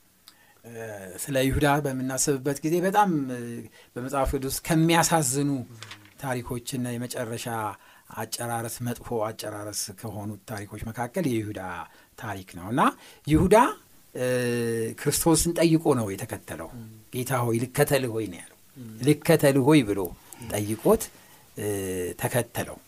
ስለ 1.23 1.37
ይሁዳ 1.45 1.67
በምናስብበት 1.85 2.59
ጊዜ 2.65 2.75
በጣም 2.85 3.11
በመጽሐፍ 3.95 4.31
ቅዱስ 4.37 4.57
ከሚያሳዝኑ 4.67 5.51
ታሪኮችና 6.21 6.87
የመጨረሻ 6.95 7.47
አጨራረስ 8.17 8.75
መጥፎ 8.87 9.09
አጨራረስ 9.29 9.81
ከሆኑት 10.01 10.41
ታሪኮች 10.51 10.83
መካከል 10.89 11.25
የይሁዳ 11.31 11.61
ታሪክ 12.19 12.51
ነው 12.59 12.67
እና 12.73 12.83
ይሁዳ 13.27 13.57
ክርስቶስን 15.01 15.53
ጠይቆ 15.59 15.85
ነው 15.99 16.07
የተከተለው። 16.13 16.69
ጌታ 17.15 17.33
ሆይ 17.45 17.57
ልከተልህ 17.63 18.13
ሆይ 18.17 18.27
ነው 18.33 18.39
ያለው። 18.41 18.52
ልከተልህ 19.07 19.65
ሆይ 19.69 19.81
ብሎ 19.89 20.01
ጠይቆት 20.51 21.03
ተከተለው 22.21 22.79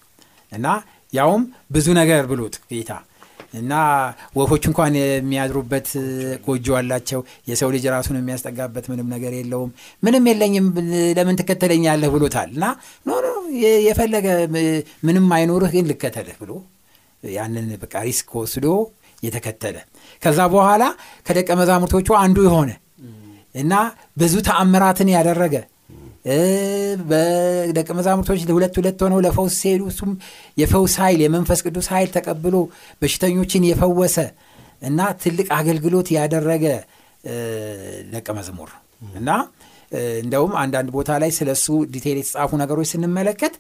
እና 0.53 0.67
ያውም 1.13 1.43
ብዙ 1.71 1.87
ነገር 1.99 2.23
ብሎት 2.31 2.55
ጌታ 2.71 2.93
እና 3.59 3.73
ወፎች 4.37 4.65
እንኳን 4.69 4.95
የሚያድሩበት 4.99 5.89
ጎጆ 6.47 6.67
አላቸው። 6.79 7.21
የሰው 7.49 7.69
ልጅ 7.75 7.85
ራሱን 7.95 8.17
የሚያስጠጋበት 8.19 8.85
ምንም 8.93 9.09
ነገር 9.15 9.33
የለውም። 9.39 9.71
ምንም 10.03 10.25
የለኝም 10.31 10.67
ለምን 11.19 11.39
ትከተለኛለህ 11.41 12.11
ብሎታል። 12.15 12.49
እና 12.57 12.65
no 13.07 13.13
የፈለገ 13.87 14.27
ምንም 15.07 15.27
አይኖርህ 15.37 15.73
ግን 15.77 15.87
ልከተልህ 15.91 16.39
ብሎ 16.43 16.53
ያንን 17.23 17.69
በቃ 17.83 17.95
risk 18.07 18.33
ወስዶ 18.41 18.67
የተከተለ 19.23 19.77
ከዛ 20.23 20.41
በኋላ 20.55 20.83
ከደቀ 21.27 21.51
መዛሙርቶቹ 21.61 22.09
አንዱ 22.23 22.39
የሆነ 22.47 22.71
እና 23.55 23.75
ብዙ 24.19 24.35
ተአምራትን 24.47 25.09
ያደረገ 25.15 25.55
በደቀ 27.05 27.89
መዛሙርቶች 27.99 28.41
ሁለት 28.51 28.75
ሁለት 28.79 29.01
ሆነው 29.05 29.19
ለፈውስ 29.25 29.55
ሲሄዱ 29.61 29.83
እሱም 29.91 30.13
የፈውስ 30.59 30.95
ኃይል 31.03 31.21
የመንፈስ 31.25 31.61
ቅዱስ 31.67 31.89
ኃይል 31.95 32.11
ተቀብሎ 32.17 32.57
በሽተኞችን 33.03 33.67
የፈወሰ 33.71 34.17
እና 34.83 35.01
ትልቅ 35.23 35.49
አገልግሎት 35.59 36.09
ያደረገ 36.17 36.65
ደቀ 38.15 38.29
መዝሙር። 38.39 38.71
እና 39.15 39.31
እንደውም 40.23 40.53
አንዳንድ 40.61 40.89
ቦታ 40.97 41.11
ላይ 41.23 41.31
ስለ 41.37 41.51
እሱ 41.57 41.67
ዲቴል 41.93 42.17
የተጻፉ 42.21 42.51
ነገሮች 42.63 42.89
ስንመለከት 42.93 43.55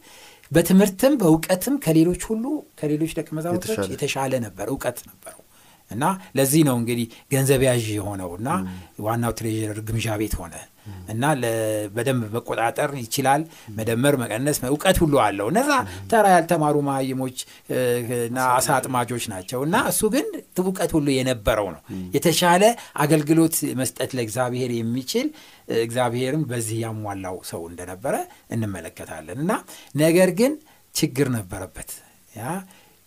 በትምህርትም 0.51 1.15
በእውቀትም 1.21 1.75
ከሌሎች 1.85 2.23
ሁሉ 2.31 2.45
ከሌሎች 2.81 3.13
ደቀ 3.19 3.29
መዛሙርቶች 3.39 3.91
የተሻለ 3.95 4.33
ነበር 4.47 4.67
እውቀት 4.73 4.99
ነበረው። 5.11 5.41
እና 5.91 6.05
ለዚህ 6.37 6.63
ነው 6.69 6.77
እንግዲህ 6.81 7.07
ገንዘብ 7.33 7.63
ያዥ 7.69 7.87
የሆነው 7.97 8.31
እና 8.39 8.49
ዋናው 9.01 9.33
ትሬዥረር 9.39 9.81
ግምዣ 9.89 10.17
ቤት 10.21 10.35
ሆነ 10.41 10.55
እና 11.09 11.25
በደንብ 11.95 12.23
መቆጣጠር 12.35 12.91
ይችላል 13.01 13.43
መደመር 13.77 14.15
መቀነስ 14.23 14.59
እውቀት 14.71 14.99
ሁሉ 15.03 15.15
አለው። 15.25 15.49
እነዛ 15.53 15.71
ተራ 16.11 16.27
ያልተማሩ 16.35 16.77
መሀይሞች 16.89 17.39
እና 18.25 18.39
አሳ 18.55 18.69
አጥማጆች 18.77 19.27
ናቸው። 19.33 19.61
እና 19.67 19.77
እሱ 19.91 20.03
ግን 20.15 20.27
እውቀት 20.65 20.93
ሁሉ 20.97 21.09
የነበረው 21.15 21.69
ነው። 21.75 21.83
የተሻለ 22.17 22.63
አገልግሎት 23.05 23.57
መስጠት 23.81 24.13
ለእግዚአብሔር 24.19 24.73
የሚችል 24.77 25.27
እግዚአብሔርም 25.83 26.43
በዚህ 26.49 26.79
ያሟላው 26.85 27.37
ሰው 27.51 27.63
እንደነበረ 27.71 28.15
እንመለከታለን። 28.55 29.39
እና 29.45 29.53
ነገር 30.01 30.31
ግን 30.41 30.55
ችግር 30.95 31.29
ነበረበት። 31.37 31.93
ያ 32.35 32.45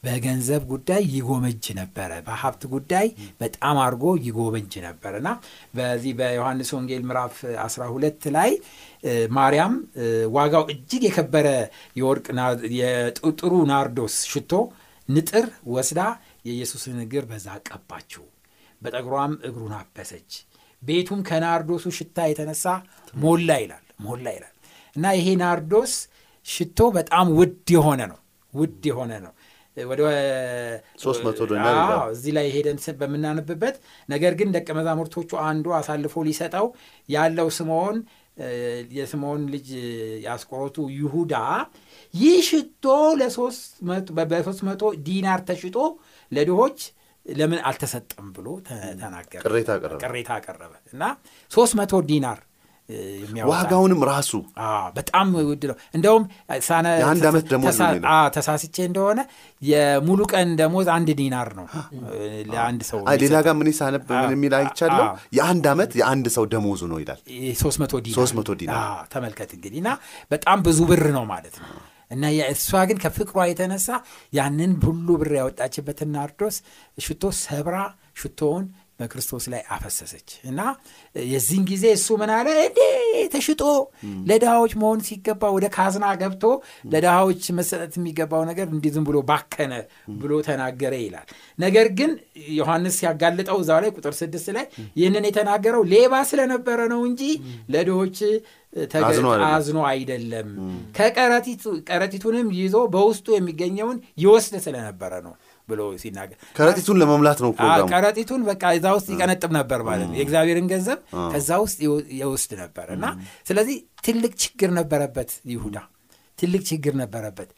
በገንዘብ 0.08 0.62
ጉዳይ 0.72 1.02
ይጎመጅ 1.14 1.66
ነበረ። 1.80 2.12
በሀብት 2.26 2.64
ጉዳይ 2.74 3.08
በጣም 3.42 3.78
አድርጎ 3.84 4.06
ይጎመጅ 4.26 4.74
ነበር 4.86 5.14
እና 5.20 5.30
በዚህ 5.78 6.14
በዮሐንስ 6.20 6.70
ወንጌል 6.78 7.04
ምዕራፍ 7.08 7.36
12 7.64 8.28
ላይ 8.38 8.52
ማርያም 9.38 9.74
ዋጋው 10.36 10.66
እጅግ 10.74 11.04
የከበረ 11.08 11.48
የወርቅ 12.00 12.28
የጥሩ 12.80 13.54
ናርዶስ 13.72 14.18
ሽቶ 14.32 14.54
ንጥር 15.10 15.46
ወስዳ 15.74 16.02
የኢየሱስን 16.48 16.98
እግር 17.04 17.26
በዛ 17.30 17.48
ቀባችው። 17.68 18.26
በጠጉሯም 18.82 19.34
እግሩን 19.48 19.74
አበሰች። 19.78 20.32
ቤቱም 20.84 21.20
ከናርዶሱ 21.28 21.86
ሽታ 21.98 22.28
የተነሳ 22.30 22.66
ሞላ 23.22 23.50
ይላል 23.62 23.86
ሞላ 24.06 24.26
ይላል። 24.36 24.54
እና 24.96 25.06
ይሄ 25.18 25.28
ናርዶስ 25.42 25.94
ሽቶ 26.46 26.80
በጣም 26.96 27.28
ውድ 27.38 27.70
የሆነ 27.76 28.02
ነው 28.12 28.20
ውድ 28.54 28.84
የሆነ 28.90 29.14
ነው 29.24 29.34
ወደ 29.86 30.02
ሶስት 31.02 31.22
መቶ 31.26 31.40
እዚህ 32.12 32.32
ላይ 32.38 32.48
ሄደን 32.56 32.78
በምናነብበት 33.00 33.76
ነገር 34.10 34.34
ግን 34.40 34.50
ደቀ 34.56 34.70
መዛሙርቶቹ 34.78 35.30
አንዱ 35.48 35.68
አሳልፎ 35.80 36.24
ሊሰጠው 36.28 36.68
ያለው 37.10 37.50
ስምዖን 37.58 37.98
የስምዖን 38.98 39.44
ልጅ 39.54 39.68
ያስቆሮቱ 40.26 40.78
ይሁዳ 40.98 41.36
ይህ 42.14 42.38
ሽቶ 42.50 42.86
በሶስት 44.30 44.62
መቶ 44.68 44.92
ዲናር 45.08 45.42
ተሽጦ 45.48 45.78
ለድሆች 46.32 46.80
ለምን 47.26 47.60
አልተሰጠም 47.68 48.28
ብሎ 48.36 48.48
ተናገረ። 49.00 49.42
ቅሬታ 50.04 50.30
አቀረበ። 50.38 50.74
እና 50.94 51.04
ሶስት 51.52 51.74
መቶ 51.80 51.94
ዲናር 52.10 52.40
ዋጋውንም 53.50 54.01
ራሱ 54.10 54.32
በጣም 54.98 55.27
ውድ 55.50 55.63
ነው። 55.70 55.75
እንደውም 55.98 56.24
የአንድ 57.00 57.26
ዓመት 57.30 57.45
ደሞዝ 57.52 57.80
ተሳስቼ 58.36 58.76
እንደሆነ 58.89 59.19
የሙሉ 59.62 60.19
ቀን 60.34 60.50
ደሞዝ 60.62 60.88
አንድ 60.95 61.10
ዲናር 61.19 61.50
ነው። 61.60 61.65
ለአንድ 62.52 62.82
ሰው 62.89 63.00
ሌላ 63.23 63.36
ጋር 63.47 63.56
ምን 63.60 63.69
ሳነብ 63.80 64.06
ምን 64.13 64.32
የሚል 64.36 64.56
አይቻለሁ? 64.60 65.06
የአንድ 65.38 65.67
ዓመት 65.73 65.91
የአንድ 66.02 66.28
ሰው 66.38 66.45
ደሞዙ 66.54 66.82
ነው 66.91 67.00
ይላል። 67.04 67.21
ሶስት 67.62 67.80
መቶ 68.36 68.50
ዲናር 68.60 68.82
ተመልከት 69.13 69.52
እንግዲህ 69.58 69.80
እና 69.84 69.91
በጣም 70.32 70.58
ብዙ 70.67 70.80
ብር 70.91 71.06
ነው 71.17 71.26
ማለት 71.34 71.56
ነው። 71.62 71.69
እና 72.12 72.23
እሷ 72.52 72.82
ግን 72.89 72.97
ከፍቅሯ 73.04 73.38
የተነሳ 73.47 73.88
ያንን 74.34 74.73
ሁሉ 74.86 75.08
ብር 75.21 75.32
ያወጣችበትን 75.39 76.12
ናርዶስ 76.15 76.58
ሽቶ 76.97 77.32
ሰብራ 77.41 77.78
ሽቶውን 78.21 78.65
በክርስቶስ 79.00 79.46
ላይ 79.52 79.62
አፈሰሰች። 79.74 80.30
እና 80.50 80.60
የዚህን 81.16 81.64
ጊዜ 81.70 81.86
እሱ 81.98 82.08
ምን 82.22 82.32
አለ? 82.36 82.48
እንዴ 82.64 82.80
ተሽጦ 83.34 83.62
ለድሃዎች 84.30 84.74
መሆን 84.82 85.00
ሲገባ 85.08 85.44
ወደ 85.56 85.66
ካዝና 85.76 86.06
ገብቶ 86.22 86.44
ለድሃዎች 86.92 87.44
መሰጠት 87.58 87.94
የሚገባው 88.00 88.44
ነገር 88.50 88.68
እንዲህ 88.74 88.92
ዝም 88.96 89.06
ብሎ 89.10 89.18
ባከነ 89.30 89.74
ብሎ 90.18 90.34
ተናገረ 90.48 90.94
ይላል። 91.04 91.28
ነገር 91.60 91.90
ግን 92.00 92.12
ዮሐንስ 92.58 92.96
ሲያጋልጠው 93.00 93.60
እዛው 93.64 93.82
ላይ 93.84 93.92
ቁጥር 93.98 94.16
ስድስት 94.20 94.50
ላይ 94.58 94.66
ይህንን 95.00 95.28
የተናገረው 95.30 95.84
ሌባ 95.94 96.14
ስለነበረ 96.32 96.80
ነው 96.94 97.02
እንጂ 97.10 97.22
ለድሆች 97.70 98.18
አዝኖ 99.50 99.80
አይደለም። 99.90 100.50
ከቀረጢቱንም 100.98 102.48
ይዞ 102.58 102.78
በውስጡ 102.94 103.28
የሚገኘውን 103.36 103.98
ይወስድ 104.22 104.56
ስለነበረ 104.66 105.14
ነው 105.26 105.34
ብሎ 105.69 105.82
ሲናገር 106.01 106.38
ከረጢቱን 106.58 106.97
ለመሙላት 107.01 107.39
ነው 107.43 107.51
ከረጢቱን 107.91 108.41
በቃ 108.49 108.63
እዛ 108.77 108.88
ውስጥ 108.97 109.08
ይቀነጥብ 109.13 109.51
ነበር 109.58 109.80
ማለት 109.88 110.08
ነው። 110.10 110.15
የእግዚአብሔርን 110.19 110.67
ገንዘብ 110.71 110.99
ከዛ 111.34 111.49
ውስጥ 111.63 111.80
የውስድ 112.19 112.53
ነበር። 112.62 112.88
እና 112.95 113.06
ስለዚህ 113.47 113.77
ትልቅ 114.08 114.34
ችግር 114.43 114.71
ነበረበት 114.80 115.32
ይሁዳ። 115.53 115.77
ትልቅ 116.39 116.62
ችግር 116.67 116.93
ነበረበት 116.99 117.49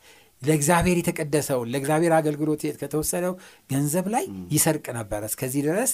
ለእግዚአብሔር 0.42 0.98
የተቀደሰውን 1.00 1.70
ለእግዚአብሔር 1.72 2.14
አገልግሎት 2.18 2.62
ከተወሰደው 2.82 3.34
ገንዘብ 3.70 4.06
ላይ 4.14 4.26
ይሰርቅ 4.54 4.86
ነበር። 4.98 5.22
እስከዚህ 5.30 5.62
ድረስ 5.68 5.92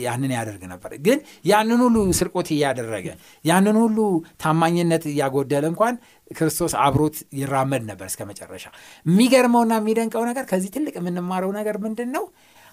ያንን 0.00 0.32
ያደርግ 0.36 0.62
ነበር። 0.72 0.92
ግን 1.06 1.18
ያንን 1.50 1.80
ሁሉ 1.84 1.96
ስርቆት 2.18 2.48
እያደረገ 2.54 3.06
ያንን 3.44 3.78
ሁሉ 3.82 3.98
ታማኝነት 4.42 5.04
እያጎደለ 5.12 5.64
እንኳን 5.72 5.96
ክርስቶስ 6.30 6.72
አብሮት 6.84 7.18
ይራመድ 7.38 7.84
ነበር 7.90 8.06
እስከ 8.10 8.22
መጨረሻ። 8.30 8.64
የሚገርመውና 9.06 9.74
የሚደንቀው 9.80 10.24
ነገር 10.30 10.46
ከዚህ 10.50 10.72
ትልቅ 10.74 10.94
የምንማረው 11.00 11.52
ነገር 11.58 11.78
ምንድን 11.84 12.10
ነው 12.16 12.24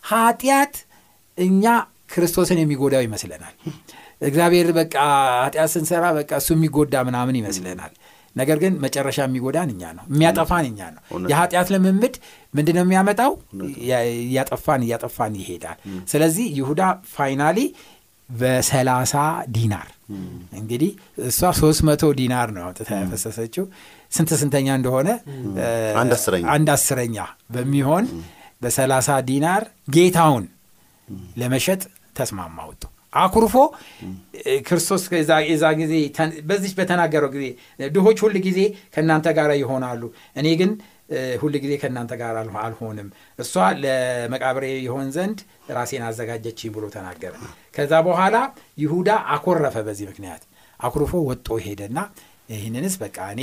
ኃጢአት 0.04 0.76
እኛ 1.38 1.66
ክርስቶስን 2.12 2.60
የሚጎዳው 2.62 3.04
ይመስለናል። 3.06 3.54
እግዚአብሔር 4.22 4.68
በቃ 4.78 4.96
ኃጢአት 5.40 5.70
ስንሰራ 5.74 6.06
በቃ 6.18 6.32
እሱ 6.42 6.50
የሚጎዳ 6.56 6.96
ምናምን 7.08 7.36
ይመስለናል 7.40 7.94
ነገር 8.36 8.58
ግን 8.64 8.74
መጨረሻ 8.84 9.18
የሚጎዳን 9.24 9.70
እኛ 9.74 9.84
ነው 9.98 10.06
የሚያጠፋን 10.12 10.66
እኛ 10.70 10.80
ነው። 10.96 11.02
የኃጢአት 11.32 11.68
ልምምድ 11.74 12.16
ምንድን 12.54 12.76
ነው። 12.78 12.86
የሚያመጣው 12.86 13.32
እያጠፋን 14.24 14.82
እያጠፋን 14.86 15.36
ይሄዳል። 15.42 15.78
ስለዚህ 16.12 16.48
ይሁዳ 16.60 16.82
finally 17.14 17.60
በሰላሳ 18.30 19.14
ዲናር 19.56 19.90
እንግዲህ 20.60 20.92
እሷ 21.26 21.50
ሶስት 21.60 21.82
መቶ 21.88 22.04
ዲናር 22.20 22.50
ነው 22.56 22.64
አውጥታ 22.66 22.90
ያፈሰሰችው። 23.00 23.66
ስንት 24.12 24.32
ስንተኛ 24.42 24.68
እንደሆነ? 24.80 25.10
አንድ 26.54 26.70
አስረኛ። 26.76 27.18
በሚሆን 27.56 28.06
በሰላሳ 28.62 29.10
ዲናር 29.30 29.64
ጌታውን 29.96 30.46
ለመሸጥ 31.42 31.82
ተስማማ 32.18 32.58
ወጡ 32.70 32.84
አኩርፎ 33.16 33.56
ክርስቶስ 34.68 35.04
የዛ 35.50 35.64
ጊዜ 35.80 35.94
በዚች 36.48 36.74
በተናገረው 36.80 37.30
ጊዜ 37.36 37.46
ድሆች 37.96 38.20
ሁል 38.26 38.36
ጊዜ 38.48 38.60
ከእናንተ 38.96 39.28
ጋር 39.38 39.52
ይሆናሉ። 39.62 40.02
እኔ 40.40 40.48
ግን 40.62 40.72
ሁል 41.42 41.56
ጊዜ 41.64 41.74
ከእናንተ 41.82 42.14
ጋር 42.22 42.36
አልሆንም። 42.64 43.10
እሷ 43.40 43.54
ለመቃብሬ 43.82 44.66
ይሆን 44.86 45.08
ዘንድ 45.16 45.40
ራሴን 45.78 46.04
አዘጋጀች 46.08 46.62
ብሎ 46.76 46.86
ተናገረ። 46.96 47.34
ከዛ 47.76 47.94
በኋላ 48.08 48.36
ይሁዳ 48.84 49.10
አኮረፈ 49.36 49.76
በዚህ 49.88 50.08
ምክንያት። 50.12 50.44
አኩርፎ 50.80 51.14
ወጦ 51.30 51.48
ሄደና 51.66 52.00
ይህንንስ 52.54 52.96
በቃ 53.04 53.18
እኔ 53.34 53.42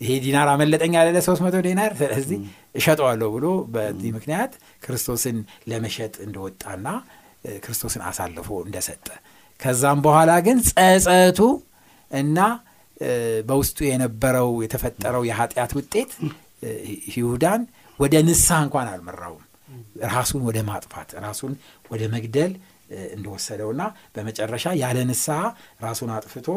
ይሄ 0.00 0.10
ዲናር 0.24 0.48
አመለጠኝ 0.50 0.92
ያለ 0.96 1.18
ሶስት 1.26 1.42
መቶ 1.44 1.56
ዲናር 1.64 1.92
ስለዚህ 2.00 2.38
እሸጠዋለሁ 2.78 3.28
ብሎ 3.36 3.46
በዚህ 3.74 4.10
ምክንያት 4.16 4.52
ክርስቶስን 4.84 5.38
ለመሸጥ 5.70 6.14
እንደወጣና 6.26 6.86
ክርስቶስን 7.62 8.02
አሳልፎ 8.08 8.48
እንደሰጠ። 8.64 9.06
ከዛም 9.60 9.98
በኋላ 10.04 10.32
ግን 10.46 10.58
ጸጸቱ 10.68 11.40
እና 12.10 12.38
በውስጡ 13.48 13.78
የነበረው 13.88 14.48
የተፈጠረው 14.64 15.22
የኃጢአት 15.28 15.72
ውጤት 15.78 16.12
ይሁዳን 17.14 17.60
ወደ 17.98 18.14
ንስሐ 18.26 18.56
እንኳን 18.64 18.88
አልመራውም። 18.92 19.44
ራሱን 20.12 20.42
ወደ 20.48 20.58
ማጥፋት 20.68 21.10
ራሱን 21.24 21.52
ወደ 21.90 22.02
መግደል 22.14 22.52
እንደወሰደውና 23.14 23.82
በመጨረሻ 24.14 24.66
ያለ 24.80 24.98
ንስሐ 25.08 25.38
ራሱን 25.82 26.10
አጥፍቶ 26.14 26.48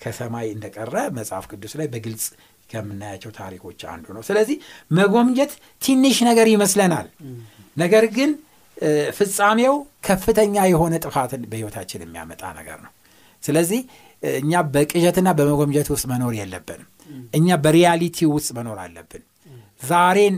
ከሰማይ 0.00 0.46
እንደቀረ 0.54 0.94
መጽሐፍ 1.18 1.44
ቅዱስ 1.50 1.74
ላይ 1.80 1.86
በግልጽ 1.92 2.24
ከምናያቸው 2.70 3.30
ታሪኮች 3.36 3.80
አንዱ 3.92 4.06
ነው። 4.16 4.22
ስለዚህ 4.28 4.56
መጎምጀት 4.90 5.52
ትንሽ 5.82 6.16
ነገር 6.28 6.46
ይመስለናል። 6.54 7.06
ነገር 7.76 8.04
ግን 8.16 8.30
ፍጻሜው 9.16 9.74
ከፍተኛ 10.06 10.64
የሆነ 10.70 10.94
ጥፋትን 11.04 11.42
በህይወታችን 11.50 12.02
የሚያመጣ 12.04 12.42
ነገር 12.58 12.78
ነው። 12.84 12.92
ስለዚህ 13.42 13.80
እኛ 14.22 14.62
በቅዠትና 14.74 15.28
በመጎምጀት 15.38 15.88
ውስጥ 15.94 16.06
መኖር 16.12 16.34
የለብንም። 16.38 16.88
እኛ 17.38 17.48
በሪያሊቲ 17.64 18.18
ውስጥ 18.34 18.50
መኖር 18.58 18.78
አለብን። 18.84 19.24
ዛሬን 19.82 20.34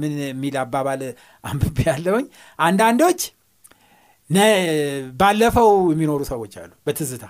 ምን 0.00 0.12
የሚል 0.24 0.54
አባባል 0.62 1.00
አንብቤ 1.44 1.78
ያለውኝ 1.88 2.26
አንዳንዶች 2.58 3.20
ባለፈው 5.20 5.70
የሚኖሩ 5.92 6.20
ሰዎች 6.30 6.54
አሉ 6.60 6.70
በትዝታ 6.86 7.24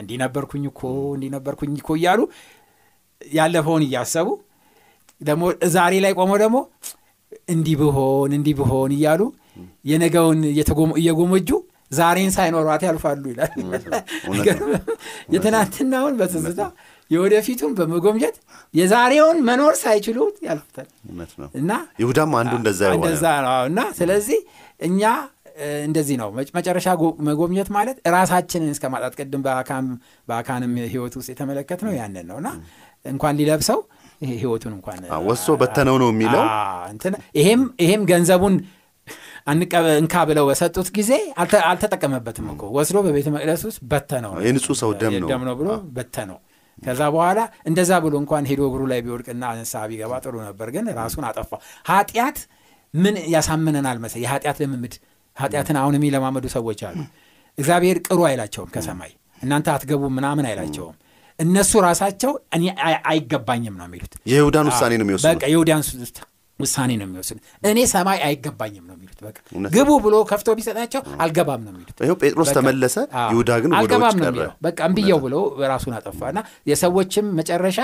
እንዲህ 0.00 0.16
ነበርኩኝ 0.22 0.64
እኮ 0.70 0.80
እንዲህ 1.14 1.30
ነበርኩኝ 1.34 1.72
እኮ 1.80 1.90
እያሉ 1.98 2.20
ያለፈውን 3.32 3.84
እያሰቡ 3.86 4.28
ደግሞ 5.20 5.44
ዛሬ 5.74 5.94
ላይ 6.04 6.12
ቆመው 6.18 6.38
ደግሞ 6.44 6.58
እንዲህ 7.50 7.76
ብሆን 7.80 8.30
እንዲህ 8.38 8.54
ብሆን 8.60 8.92
እያሉ 8.96 9.20
የነገውን 9.84 10.40
እየጎመጁ 11.00 11.48
ዛሬን 11.90 12.30
ሳይኖሯት 12.34 12.82
ያልፋሉ 12.86 13.22
ይላል። 13.32 13.52
የትናንትናውን 15.34 16.14
በትዝታ 16.20 16.62
የወደፊቱን 17.10 17.72
በመጎምጀት 17.78 18.36
የዛሬውን 18.74 19.38
መኖር 19.48 19.74
ሳይችሉ 19.80 20.18
ያልፉታል። 20.46 20.88
እና 21.54 21.70
ይሁዳም 21.98 22.34
አንዱ 22.40 22.52
እንደዛ 22.60 22.82
እንደዛ 22.98 23.24
ነው። 23.46 23.54
እና 23.70 23.80
ስለዚህ 23.98 24.40
እኛ 24.80 25.02
እንደዚህ 25.84 26.16
ነው። 26.20 26.28
መጨረሻ 26.56 26.86
መጎብኘት 27.28 27.68
ማለት 27.76 27.96
ራሳችንን 28.14 28.70
እስከ 28.74 28.86
ማጣት 28.92 29.14
ቅድም 29.18 29.42
በአካንም 30.28 30.72
ህይወት 30.86 31.16
ውስጥ 31.18 31.28
የተመለከት 31.32 31.80
ነው 31.86 31.92
ያንን 31.98 32.26
ነው። 32.30 32.38
እና 32.42 32.50
እንኳን 33.04 33.36
ሊለብሰው 33.40 33.80
ህይወቱን 34.34 34.72
እንኳን 34.76 34.98
ወሶ 35.26 35.46
በተነው 35.60 35.96
ነው 36.02 36.08
የሚለው? 36.12 36.44
ይሄም 37.80 38.02
ገንዘቡን 38.10 38.54
እንካ 39.96 40.14
ብለው 40.28 40.44
በሰጡት 40.48 40.88
ጊዜ 40.96 41.12
አልተጠቀመበትም 41.64 42.46
እኮ። 42.52 42.62
ወስዶ 42.76 42.96
በቤተ 43.06 43.28
መቅደስ 43.34 43.62
ውስጥ 43.68 43.80
በተነው 43.92 44.32
የንጹህ 44.46 44.76
ሰው 44.82 44.90
ደም 45.00 45.14
ነው። 45.22 45.28
ደም 45.30 45.42
ነው 45.48 45.54
ብሎ 45.60 45.68
በተነው። 45.96 46.38
ከዛ 46.78 47.00
በኋላ 47.14 47.40
እንደዛ 47.68 47.92
ብሎ 48.04 48.14
እንኳን 48.22 48.44
ሄዶ 48.50 48.60
እግሩ 48.68 48.82
ላይ 48.92 49.00
ቢወድቅና 49.06 49.44
ንስሐ 49.58 49.82
ቢገባ 49.90 50.12
ጥሩ 50.24 50.34
ነበር 50.46 50.68
ግን 50.74 50.86
ራሱን 51.00 51.24
አጠፋ። 51.28 51.50
ኃጢአት 51.90 52.38
ምን 52.94 53.16
ያሳምነናል 53.34 53.98
መሰ 54.04 54.14
የኃጢአት 54.22 54.58
ልምምድ 54.62 54.94
ኃጢአትን 55.36 55.76
አሁን 55.80 55.94
የሚለማመዱ 55.98 56.46
ሰዎች 56.54 56.80
አሉ። 56.88 56.98
እግዚአብሔር 57.58 57.98
ቅሩ 58.06 58.20
አይላቸውም 58.28 58.70
ከሰማይ። 58.74 59.12
እናንተ 59.40 59.68
አትገቡ 59.74 60.02
ምናምን 60.16 60.44
አይላቸውም 60.48 60.96
እነሱ 61.40 61.72
ራሳቸው 61.86 62.32
እኔ 62.56 62.64
አይገባኝም 63.10 63.74
ነው 63.80 63.86
የሚሉት። 63.88 64.12
የይሁዳን 64.32 64.68
ውሳኔ 64.70 64.92
ነው 65.00 65.06
የሚወስዱት 65.06 65.28
በቃ 65.30 65.44
የይሁዳን 65.50 65.82
ውሳኔ 66.60 66.90
ነው 67.00 67.06
የሚወስዱት 67.06 67.40
እኔ 67.70 67.80
ሰማይ 67.92 68.18
አይገባኝም 68.26 68.84
ነው 68.88 68.94
የሚሉት። 68.96 69.18
በቃ 69.26 69.38
ግቡ 69.74 69.90
ብሎ 70.04 70.16
ከፍቶ 70.30 70.48
ቢሰጣቸው 70.58 71.02
አልገባም 71.24 71.62
ነው 71.66 71.72
የሚሉት። 71.74 71.98
ይኸው 72.04 72.16
ጴጥሮስ 72.22 72.50
ተመለሰ 72.56 72.96
ይሁዳ 73.32 73.50
ግን 73.62 73.74
አልገባም 73.78 74.16
ነው 74.20 74.28
የሚለው። 74.28 74.52
በቃ 74.66 74.78
እምብየው 74.90 75.20
ብሎ 75.24 75.34
ራሱን 75.72 75.94
አጠፋ 75.98 76.20
እና 76.32 76.40
የሰዎችም 76.70 77.26
መጨረሻ 77.40 77.78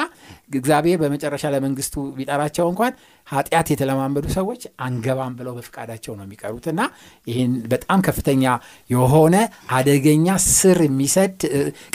እግዚአብሔር 0.57 0.99
በመጨረሻ 1.03 1.45
ለመንግስቱ 1.55 1.95
ቢጠራቸው 2.17 2.67
እንኳን 2.73 2.93
ኃጢአት 3.27 3.69
የተለማመዱ 3.73 4.27
ሰዎች 4.37 4.63
አንገባም 4.87 5.33
ብለው 5.39 5.53
በፍቃዳቸው 5.57 6.13
ነው 6.19 6.25
የሚቀሩት 6.27 6.67
እና 6.73 6.81
ይህን 7.27 7.53
በጣም 7.73 8.01
ከፍተኛ 8.07 8.45
የሆነ 8.91 9.37
አደገኛ 9.77 10.27
ስር 10.51 10.79
የሚሰድ 10.87 11.39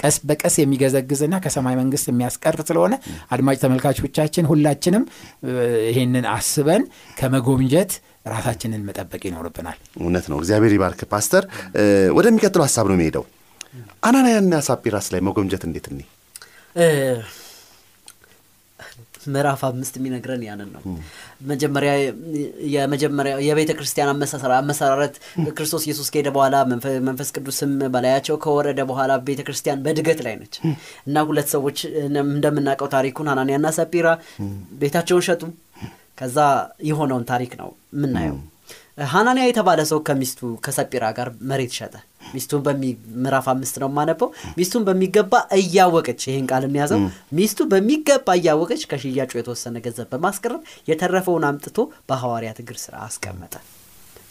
ቀስ 0.02 0.16
በቀስ 0.30 0.56
የሚገዘግዝና 0.62 1.36
ከሰማይ 1.46 1.76
መንግስት 1.82 2.08
የሚያስቀር 2.12 2.58
ስለሆነ 2.70 2.94
አድማጭ 3.34 3.58
ተመልካቾቻችን 3.64 4.50
ሁላችንም 4.52 5.06
ይህንን 5.90 6.26
አስበን 6.72 6.84
ከመጎምጀት 7.18 7.92
ራሳችንን 8.28 8.82
መጠበቅ 8.88 9.22
ይኖርብናል። 9.28 9.78
እውነት 10.00 10.26
ነው። 10.32 10.38
እግዚአብሔር 10.42 10.74
ይባርክ 10.76 11.02
ፓስተር። 11.14 11.44
ወደሚቀጥለው 12.18 12.66
ሀሳብ 12.68 12.86
ነው 12.90 12.96
የሚሄደው 12.98 13.24
አናንያና 14.04 14.54
ሳጲራስ 14.68 15.08
ላይ 15.14 15.22
መጎምጀት 15.28 15.64
እንዴት 15.68 15.86
እኔ 15.92 16.00
ምዕራፍ 19.26 19.62
አምስት 19.68 19.96
የሚነግረን 19.98 20.44
ያንን 20.48 20.70
ነው። 20.76 20.82
መጀመሪያ 21.50 21.92
የመጀመሪያ 22.76 23.34
የቤተ 23.48 23.72
ክርስቲያን 23.78 24.10
አመሰራረት 24.56 25.16
ክርስቶስ 25.52 25.84
ኢየሱስ 25.88 26.08
ከሄደ 26.14 26.30
በኋላ 26.36 26.56
መንፈስ 27.08 27.30
ቅዱስም 27.36 27.74
በላያቸው 27.94 28.38
ከወረደ 28.46 28.82
በኋላ 28.92 29.16
ቤተ 29.28 29.42
ክርስቲያን 29.48 29.84
በእድገት 29.86 30.22
ላይ 30.28 30.36
ነች። 30.42 30.56
እና 31.08 31.26
ሁለት 31.30 31.50
ሰዎች 31.56 31.80
እንደምናውቀው 32.32 32.90
ታሪኩን 32.96 33.30
ሀናንያና 33.34 33.70
ሰጲራ 33.78 34.08
ቤታቸውን 34.82 35.26
ሸጡ 35.28 35.44
ከዛ 36.22 36.38
የሆነውን 36.88 37.28
ታሪክ 37.30 37.52
ነው 37.60 37.70
የምናየው። 37.96 38.40
ሀናንያ 39.12 39.44
የተባለ 39.48 39.82
ሰው 39.90 40.00
ከሚስቱ 40.08 40.50
ከሰጲራ 40.64 41.06
ጋር 41.18 41.28
መሬት 41.50 41.72
ሸጠ። 41.78 41.94
ሚስቱን 42.34 42.62
ምዕራፍ 43.18 43.46
አምስት 43.54 43.76
ነው 43.82 43.90
የማነበው። 43.92 44.30
ሚስቱን 44.58 44.84
በሚገባ 44.88 45.34
እያወቀች 45.58 46.22
ይህን 46.28 46.46
ቃል 46.52 46.66
እንያዘው 46.68 47.00
ሚስቱ 47.38 47.68
በሚገባ 47.72 48.36
እያወቀች 48.40 48.84
ከሽያጩ 48.92 49.32
የተወሰነ 49.40 49.76
ገንዘብ 49.86 50.10
በማስቀረብ 50.14 50.62
የተረፈውን 50.92 51.48
አምጥቶ 51.50 51.78
በሐዋርያት 52.10 52.60
እግር 52.64 52.80
ስራ 52.84 52.96
አስቀመጠ። 53.08 53.54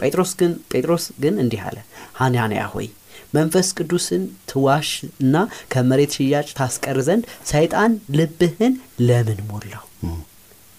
ጴጥሮስ 0.01 0.33
ግን 0.41 0.53
ጴጥሮስ 0.73 1.07
ግን 1.23 1.35
እንዲህ 1.43 1.63
አለ። 1.69 1.79
ሐናንያ 2.21 2.63
ሆይ 2.75 2.89
መንፈስ 3.35 3.69
ቅዱስን 3.79 4.23
ትዋሽ 4.51 4.89
እና 5.23 5.37
ከመሬት 5.73 6.13
ሽያጭ 6.17 6.49
ታስቀር 6.57 6.99
ዘንድ 7.09 7.25
ሰይጣን 7.47 7.93
ልብህን 8.19 8.75
ለምን 9.09 9.41
ሞላው? 9.51 9.85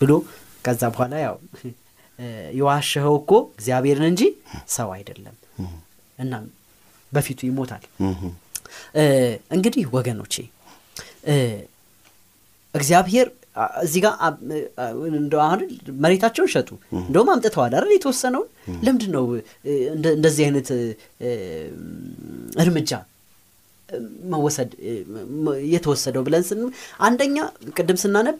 ብሎ 0.02 0.12
ከዛ 0.65 0.82
በኋላ 0.93 1.13
ያው 1.26 1.36
የዋሸኸው 2.54 3.15
እኮ 3.21 3.32
እግዚአብሔርን 3.54 4.08
እንጂ 4.10 4.24
ሰው 4.76 4.89
አይደለም። 4.95 5.36
እና 6.17 6.34
በፊቱ 7.12 7.39
ይሞታል። 7.47 7.84
እንግዲህ 9.56 9.86
ወገኖቼ 9.95 10.36
እግዚአብሔር 12.74 13.28
እዚህ 13.84 14.02
ጋር 14.04 14.13
አሁን 15.41 15.62
መሬታቸውን 16.04 16.52
ሸጡ። 16.54 16.69
እንደውም 17.02 17.30
አምጥተዋል 17.34 17.74
አይደል 17.78 17.91
የተወሰነውን? 17.95 18.47
ለምንድን 18.86 19.12
ነው 19.15 19.26
እንደዚህ 20.13 20.43
አይነት 20.47 20.69
እርምጃ 22.63 22.91
መወሰድ 24.32 24.69
የተወሰደው 25.74 26.24
ብለን 26.28 26.43
ስን 26.50 26.60
አንደኛ 27.08 27.38
ቅድም 27.76 27.97
ስናነብ 28.04 28.38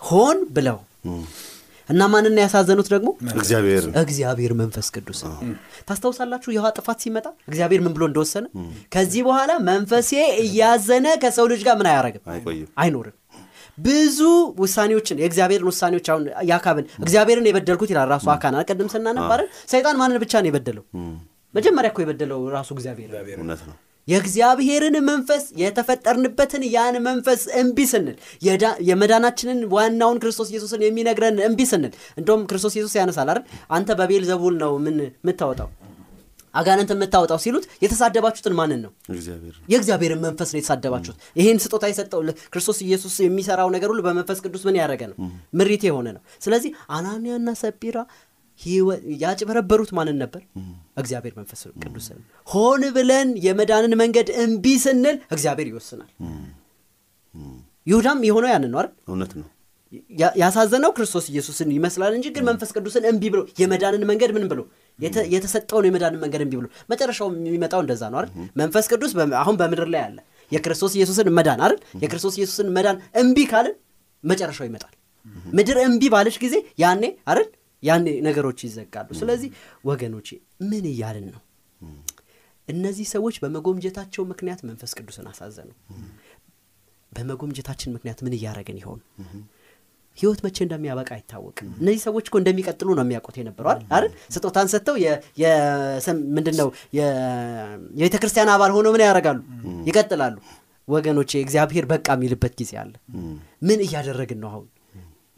ሆን 0.00 0.38
ብለው 0.56 0.78
እና 1.90 2.02
ማንን 2.12 2.36
ያሳዘኑት 2.42 2.88
ደግሞ? 2.94 3.08
እግዚአብሔር። 3.34 3.84
እግዚአብሔር 4.02 4.52
መንፈስ 4.60 4.88
ቅዱስ 4.94 5.20
ታስታውሳላችሁ 5.88 6.50
የውሃ 6.54 6.68
ጥፋት 6.78 6.98
ሲመጣ 7.04 7.26
እግዚአብሔር 7.48 7.80
ምን 7.84 7.92
ብሎ 7.96 8.04
እንደወሰነ? 8.10 8.46
ከዚህ 8.94 9.22
በኋላ 9.28 9.50
መንፈሴ 9.68 10.10
እያዘነ 10.44 11.06
ከሰው 11.22 11.48
ልጅ 11.52 11.62
ጋር 11.68 11.76
ምን 11.80 11.88
አያረግም 11.92 12.22
አይኖርም። 12.78 13.16
ብዙ 13.78 14.18
ውሳኔዎችን 14.62 15.20
የእግዚአብሔርን 15.22 15.68
ውሳኔዎች 15.70 16.06
አሁን 16.12 16.24
ያካብን። 16.48 16.86
እግዚአብሔርን 17.02 17.46
የበደልኩት 17.48 17.90
ይላል 17.92 18.08
ራሱ 18.14 18.26
አካን 18.34 18.56
ቅድም 18.68 18.88
ስናነባረን 18.94 19.48
ሰይጣን 19.72 19.98
ማንን 20.00 20.20
ብቻ 20.24 20.32
ነው 20.42 20.50
የበደለው? 20.50 20.84
መጀመሪያ 21.54 21.90
እኮ 21.92 22.00
የበደለው 22.04 22.40
ራሱ 22.56 22.70
እግዚአብሔር 22.76 23.08
ነው 23.40 23.76
የእግዚአብሔርን 24.08 24.96
መንፈስ 25.08 25.44
የተፈጠርንበትን 25.62 26.62
ያን 26.74 26.96
መንፈስ 27.06 27.42
እምቢ 27.60 27.78
ስንል 27.90 28.16
የመዳናችንን 28.88 29.60
ዋናውን 29.74 30.20
ክርስቶስ 30.22 30.50
ኢየሱስን 30.52 30.84
የሚነግረን 30.86 31.38
እምቢ 31.48 31.68
ስንል 31.70 31.92
እንደውም 32.18 32.42
ክርስቶስ 32.50 32.74
ኢየሱስ 32.76 32.96
ያነሳል 33.00 33.30
አይደል? 33.32 33.44
አንተ 33.70 33.90
በቤል 34.00 34.24
ዘቡል 34.30 34.56
ነው 34.62 34.74
ምን 34.86 34.96
የምታወጣው 35.02 35.70
አጋንንት 36.54 36.90
የምታወጣው 36.92 37.38
ሲሉት 37.42 37.64
የተሳደባችሁትን 37.82 38.54
ማንን 38.58 38.80
ነው? 38.84 38.90
እግዚአብሔር 39.12 39.54
የእግዚአብሔርን 39.72 40.20
መንፈስ 40.24 40.48
ነው 40.52 40.58
የተሳደባችሁት። 40.60 41.18
ይህን 41.36 41.58
ስጦታ 41.64 41.84
የሰጠው 41.90 42.20
ክርስቶስ 42.52 42.78
ኢየሱስ 42.86 43.14
የሚሰራው 43.24 43.68
ነገር 43.74 43.88
ሁሉ 43.92 44.00
በመንፈስ 44.06 44.38
ቅዱስ 44.44 44.62
ምን 44.68 44.78
ያደረገ 44.80 45.02
ነው? 45.10 45.16
ምሪት 45.58 45.84
የሆነ 45.88 46.06
ነው። 46.16 46.22
ስለዚህ 46.44 46.72
አናንያና 46.96 47.54
ሰጲራ 47.62 47.98
ያጭበረበሩት 49.22 49.90
ማንን 49.98 50.16
ነበር? 50.22 50.42
እግዚአብሔር 50.96 51.34
መንፈስ 51.36 51.60
ቅዱስ 51.84 52.06
ሆን 52.46 52.82
ብለን 52.96 53.28
የመዳንን 53.46 53.94
መንገድ 54.02 54.28
እምቢ 54.44 54.66
ስንል 54.84 55.16
እግዚአብሔር 55.34 55.68
ይወስናል። 55.70 56.10
ይሁዳም 57.86 58.20
የሆነው 58.28 58.50
ያንን 58.52 58.70
ነው 58.72 58.78
አይደል? 58.80 58.92
እውነት 59.08 59.32
ነው። 59.40 59.48
ያሳዘነው 60.40 60.90
ክርስቶስ 60.96 61.24
ኢየሱስን 61.32 61.68
ይመስላል 61.76 62.12
እንጂ 62.16 62.26
ግን 62.34 62.44
መንፈስ 62.48 62.70
ቅዱስን 62.76 63.04
እምቢ 63.10 63.22
ብሎ 63.32 63.40
የመዳንን 63.60 64.02
መንገድ 64.10 64.30
ምን 64.36 64.44
ብሎ? 64.50 64.60
የተሰጠውን 65.34 65.86
የመዳንን 65.88 66.20
መንገድ 66.24 66.42
እምቢ 66.44 66.54
ብሎ። 66.60 66.66
መጨረሻው 66.92 67.28
የሚመጣው 67.46 67.80
እንደዛ 67.84 68.02
ነው 68.12 68.18
አይደል? 68.20 68.30
መንፈስ 68.56 68.86
ቅዱስ 68.92 69.12
አሁን 69.42 69.56
በምድር 69.60 69.88
ላይ 69.94 70.02
አለ። 70.06 70.18
የክርስቶስ 70.52 70.92
ኢየሱስን 70.98 71.28
መዳን 71.38 71.60
አይደል? 71.64 71.80
የክርስቶስ 72.04 72.36
ኢየሱስን 72.38 72.68
መዳን 72.76 72.96
እምቢ 73.22 73.38
ካልን 73.50 73.74
መጨረሻው 74.24 74.66
ይመጣል። 74.68 74.94
ምድር 75.56 75.76
እምቢ 75.84 76.02
ባለች 76.14 76.36
ጊዜ 76.44 76.54
ያኔ 76.78 77.02
አይደል 77.30 77.48
ያኔ 77.82 78.06
ነገሮች 78.26 78.58
ይዘጋሉ። 78.66 79.08
ስለዚህ 79.20 79.50
ወገኖቼ 79.84 80.28
ምን 80.70 80.84
እያልን 80.90 81.26
ነው? 81.34 81.42
እነዚህ 82.68 83.06
ሰዎች 83.12 83.36
በመጎምጀታቸው 83.42 84.22
ምክንያት 84.30 84.60
መንፈስ 84.68 84.90
ቅዱስን 84.98 85.26
አሳዘኑ። 85.30 85.70
በመጎምጀታችን 87.12 87.94
ምክንያት 87.96 88.18
ምን 88.24 88.34
እያደረግን 88.36 88.76
ይሆን? 88.80 89.00
ህይወት 90.18 90.40
መቼ 90.44 90.56
እንደሚያበቃ 90.64 91.10
አይታወቅም። 91.16 91.68
እነዚህ 91.80 92.00
ሰዎች 92.06 92.24
እኮ 92.28 92.36
እንደሚቀጥሉ 92.40 92.88
ነው 92.96 93.04
የሚያውቁት 93.04 93.36
የነበረው 93.40 93.70
አይደል? 93.70 94.06
ስጦታን 94.34 94.68
ሰጥተው 94.72 94.96
ምንድን 96.36 96.56
ነው 96.60 96.68
የቤተ 96.98 98.16
ክርስቲያን 98.22 98.50
አባል 98.54 98.72
ሆነው 98.76 98.92
ምን 98.96 99.04
ያደርጋሉ? 99.06 99.38
ይቀጥላሉ። 99.88 100.36
ወገኖቼ 100.88 101.30
እግዚአብሔር 101.42 101.84
በቃ 101.90 102.06
የሚልበት 102.16 102.54
ጊዜ 102.60 102.72
አለ። 102.82 102.92
ምን 103.62 103.80
እያደረግን 103.86 104.38
ነው 104.42 104.48
አሁን 104.52 104.66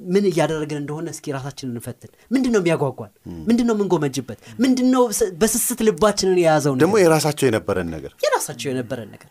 ምን 0.09 0.25
እያደረግን 0.31 0.79
እንደሆነ 0.81 1.07
እስኪ 1.15 1.35
ራሳችንን 1.37 1.75
እንፈትን። 1.75 2.11
ምንድን 2.31 2.53
ነው 2.55 2.61
የሚያጓጓን? 2.63 3.13
ምንድን 3.49 3.67
ነው 3.69 3.75
የምንጎመጅበት? 3.77 4.39
ምንድን 4.59 4.89
ነው 4.95 5.05
በስስት 5.41 5.81
ልባችንን 5.89 6.39
የያዘው 6.43 6.75
ደግሞ 6.83 6.97
የራሳቸው 7.03 7.47
የነበረን 7.51 7.91
ነገር። 7.97 8.13
የራሳቸው 8.27 8.69
የነበረን 8.73 9.11
ነገር። 9.15 9.31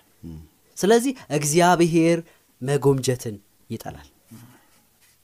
ስለዚህ 0.77 1.13
እግዚአብሔር 1.31 2.19
መጎምጀትን 2.61 3.35
ይጠላል 3.69 4.07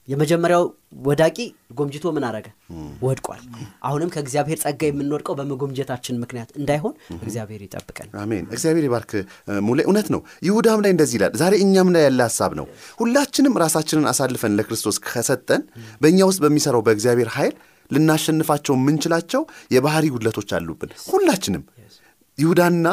የመጀመሪያው 0.08 0.62
ወዳቂ 1.06 1.36
ጎምጅቶ 1.78 2.06
ምን 2.16 2.24
አረገ? 2.28 2.46
ወድቋል። 3.02 3.40
አሁንም 3.82 4.10
ከእግዚአብሔር 4.14 4.58
ጸጋ 4.62 4.80
የምንወድቀው 4.88 5.34
በመጎምጀታችን 5.38 6.20
ምክንያት 6.22 6.50
እንዳይሆን 6.60 6.94
እግዚአብሔር 7.20 7.60
ይጠብቀን። 7.66 8.08
አሜን። 8.22 8.44
እግዚአብሔር 8.54 8.84
ይባርክ። 8.88 9.12
ሙሌ 9.66 9.78
እውነት 9.86 10.08
ነው። 10.14 10.20
ይሁዳም 10.48 10.82
ላይ 10.84 10.92
እንደዚህ 10.94 11.16
ይላል 11.18 11.34
ዛሬ 11.42 11.54
እኛም 11.64 11.90
ላይ 11.94 12.04
ያለ 12.06 12.20
ሀሳብ 12.28 12.54
ነው። 12.60 12.66
ሁላችንም 13.00 13.58
ራሳችንን 13.64 14.06
አሳልፈን 14.12 14.56
ለክርስቶስ 14.58 14.98
ከሰጠን 15.06 15.64
በእኛ 16.02 16.20
ውስጥ 16.30 16.40
በሚሰራው 16.44 16.84
በእግዚአብሔር 16.86 17.30
ኃይል 17.36 17.54
ልናሸንፋቸው 17.90 18.74
የምንችላቸው 18.78 19.44
የባህሪ 19.74 20.06
ጉድለቶች 20.14 20.50
አሉብን። 20.56 20.90
ሁላችንም 21.08 21.62
ይሁዳና 22.38 22.86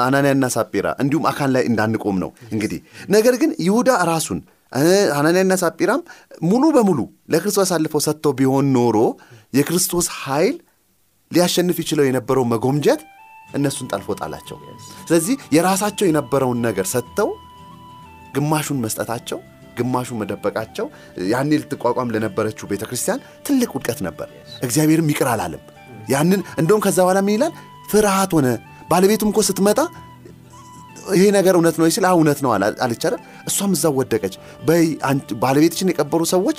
አናንያና 0.00 0.46
ሳጴራ 0.52 0.88
እንዲሁም 1.02 1.24
አካን 1.30 1.50
ላይ 1.54 1.62
እንዳንቆም 1.68 2.18
ነው 2.22 2.30
እንግዲህ። 2.52 2.78
ነገር 3.10 3.34
ግን 3.40 3.50
ይሁዳ 3.64 3.90
ራሱን 4.10 4.38
ሐናንያና 5.16 5.54
ሳጲራም 5.62 6.02
ሙሉ 6.44 6.64
በሙሉ 6.76 7.00
ለክርስቶስ 7.32 7.62
አሳልፈው 7.64 8.00
ሰጥተው 8.06 8.32
ቢሆን 8.38 8.66
ኖሮ 8.76 8.98
የክርስቶስ 9.52 10.06
ኃይል 10.18 10.56
ሊያሸንፍ 11.30 11.76
ይችለው 11.82 12.04
የነበረው 12.06 12.44
መጎምጀት 12.52 13.00
እነሱን 13.50 13.88
ጠልፎ 13.92 14.14
ጣላቸው። 14.20 14.56
ስለዚህ 15.08 15.34
የራሳቸው 15.56 16.06
የነበረውን 16.08 16.60
ነገር 16.66 16.86
ሰጥተው 16.92 17.30
ግማሹን 18.36 18.78
መስጠታቸው 18.84 19.38
ግማሹን 19.78 20.18
መደበቃቸው 20.20 20.86
ያኔ 21.30 21.50
ልትቋቋም 21.60 22.12
ለነበረችው 22.14 22.66
ቤተ 22.72 22.82
ክርስቲያን 22.88 23.22
ትልቅ 23.46 23.70
ውድቀት 23.76 24.00
ነበር። 24.06 24.28
እግዚአብሔርም 24.62 25.10
ይቅር 25.12 25.28
አላለም። 25.32 25.62
ያንን 26.08 26.40
እንደውም 26.60 26.82
ከዛ 26.84 26.98
በኋላ 27.02 27.20
ምን 27.26 27.34
ይላል? 27.36 27.52
ፍርሃት 27.90 28.32
ሆነ። 28.36 28.48
ባለቤቱም 28.90 29.30
እኮ 29.32 29.40
ስትመጣ 29.48 29.78
ይሄ 31.12 31.24
ነገር 31.36 31.54
እውነት 31.58 31.76
ነው 31.78 31.86
ሲል 31.90 32.06
እውነት 32.10 32.38
ነው 32.44 32.50
አይደል? 32.54 33.14
እሷም 33.48 33.72
እዛው 33.76 33.94
ወደቀች። 34.00 34.34
ባለቤትሽን 35.42 35.90
የቀበሩ 35.92 36.22
ሰዎች 36.32 36.58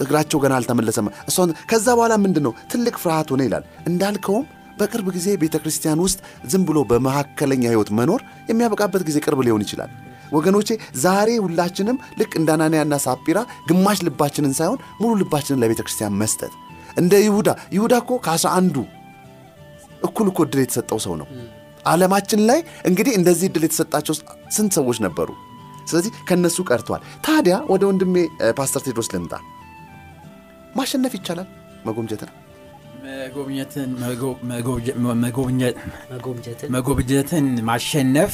እግራቸው 0.00 0.38
ገና 0.38 0.52
አልተመለሰም። 0.58 1.06
እሷን 1.30 1.50
ከዛ 1.70 1.86
በኋላ 1.98 2.14
ምንድን 2.24 2.44
ነው 2.46 2.52
ትልቅ 2.72 2.94
ፍርሃት 3.02 3.30
ሆነ 3.32 3.42
ይላል። 3.48 3.64
እንዳልከውም 3.88 4.44
በቅርብ 4.78 5.06
ጊዜ 5.16 5.28
ቤተ 5.42 5.56
ክርስቲያን 5.62 6.02
ውስጥ 6.04 6.18
ዝም 6.50 6.64
ብሎ 6.68 6.78
በመካከለኛ 6.90 7.64
ህይወት 7.72 7.90
መኖር 7.98 8.20
የሚያበቃበት 8.50 9.02
ጊዜ 9.08 9.18
ቅርብ 9.24 9.40
ሊሆን 9.46 9.64
ይችላል። 9.66 9.90
ወገኖቼ 10.32 10.68
ዛሬ 11.02 11.28
ሁላችንም 11.44 11.98
ልክ 12.20 12.32
እንደ 12.40 12.48
አናንያና 12.56 12.94
ሳጲራ 13.04 13.38
ግማሽ 13.68 13.98
ልባችንን 14.06 14.54
ሳይሆን 14.58 14.80
ሙሉ 15.00 15.12
ልባችንን 15.22 15.60
ለቤተ 15.62 15.80
ክርስቲያን 15.86 16.18
መስጠት። 16.22 16.52
እንደ 16.96 17.14
ይሁዳ 17.24 17.48
ይሁዳ 17.74 17.94
እኮ 18.02 18.12
ከአስራ 18.24 18.50
አንዱ 18.58 18.76
እኩል 20.08 20.26
እኮ 20.32 20.40
እድል 20.46 20.60
የተሰጠው 20.62 20.98
ሰው 21.06 21.14
ነው 21.20 21.26
ዓለማችን 21.88 22.40
ላይ 22.50 22.60
እንግዲህ 22.84 23.12
እንደዚህ 23.18 23.46
እድል 23.50 23.64
የተሰጣቸው 23.66 24.14
ስንት 24.56 24.72
ሰዎች 24.78 24.98
ነበሩ? 25.06 25.28
ስለዚህ 25.86 26.10
ከነሱ 26.28 26.58
ቀርተዋል። 26.70 27.02
ታዲያ 27.26 27.56
ወደ 27.72 27.82
ወንድሜ 27.90 28.16
ፓስተር 28.58 28.82
ቴድሮስ 28.86 29.08
ልምጣ። 29.14 29.34
ማሸነፍ 30.76 31.14
ይቻላል? 31.18 31.48
መጎምጀትን 31.86 32.30
መጎብጀትን 36.74 37.46
ማሸነፍ 37.62 38.32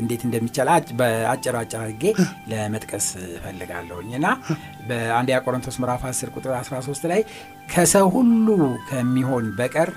እንዴት 0.00 0.22
እንደሚቻል 0.26 0.68
በአጭር 0.98 1.56
አጭር 1.60 1.80
አድርጌ 1.82 2.04
ለመጥቀስ 2.50 3.06
እፈልጋለሁኝ። 3.28 4.10
እና 4.18 4.26
በአንደኛ 4.88 5.38
ቆሮንቶስ 5.46 5.78
ምዕራፍ 5.82 6.02
10 6.10 6.34
ቁጥር 6.36 6.52
13 6.60 7.06
ላይ 7.12 7.22
ከሰው 7.72 8.08
ሁሉ 8.16 8.46
ከሚሆን 8.90 9.46
በቀር 9.60 9.90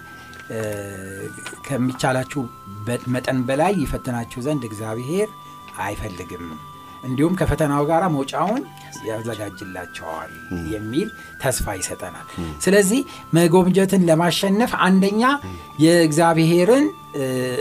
ከሚቻላችሁ 1.68 2.42
መጠን 3.14 3.40
በላይ 3.48 3.74
ይፈትናችሁ 3.84 4.40
ዘንድ 4.46 4.64
እግዚአብሔር 4.68 5.30
አይፈልግም። 5.82 6.46
እንዲሁም 7.04 7.34
ከፈተናው 7.40 7.84
ጋር 7.90 8.04
መውጫውን 8.14 8.62
ያዘጋጅላቸዋል 9.08 10.32
የሚል 10.72 11.10
ተስፋ 11.42 11.76
ይሰጠናል። 11.78 12.28
ስለዚህ 12.62 13.02
መጎምጀትን 13.38 14.06
ለማሸነፍ 14.10 14.72
አንደኛ 14.88 15.24
የእግዚአብሔርን 15.80 16.88